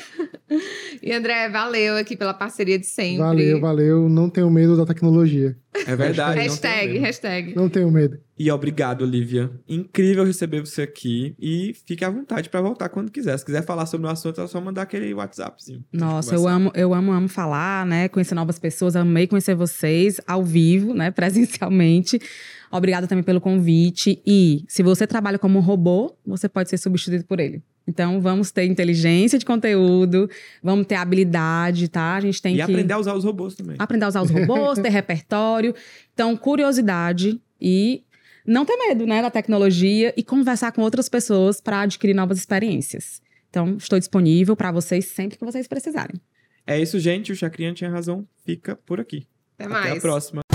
[1.00, 3.18] e André, valeu aqui pela parceria de sempre.
[3.18, 4.08] Valeu, valeu.
[4.08, 5.56] Não tenho medo da tecnologia.
[5.86, 6.36] É verdade.
[6.36, 7.04] não Hashtag, medo.
[7.04, 7.54] hashtag.
[7.54, 8.18] Não tenho medo.
[8.36, 9.50] E obrigado, Olivia.
[9.68, 11.36] Incrível receber você aqui.
[11.38, 13.38] E fique à vontade para voltar quando quiser.
[13.38, 15.84] Se quiser falar sobre o assunto, é só mandar aquele WhatsAppzinho.
[15.92, 18.08] Nossa, eu amo, eu amo, amo falar, né?
[18.08, 21.10] Conhecer novas pessoas, amei conhecer vocês ao vivo, né?
[21.14, 22.18] Presencialmente.
[22.72, 24.20] Obrigada também pelo convite.
[24.26, 27.62] E se você trabalha como um robô, você pode ser substituído por ele.
[27.86, 30.28] Então, vamos ter inteligência de conteúdo,
[30.62, 32.14] vamos ter habilidade, tá?
[32.14, 33.76] A gente tem E que aprender a usar os robôs também.
[33.78, 35.72] aprender a usar os robôs, ter repertório.
[36.12, 38.02] Então, curiosidade e
[38.46, 43.20] não ter medo, né, da tecnologia e conversar com outras pessoas para adquirir novas experiências.
[43.48, 46.20] Então, estou disponível para vocês sempre que vocês precisarem.
[46.66, 47.32] É isso, gente.
[47.32, 48.26] O Chacrinha tinha razão.
[48.44, 49.26] Fica por aqui.
[49.58, 49.98] Até Até mais.
[49.98, 50.53] a próxima.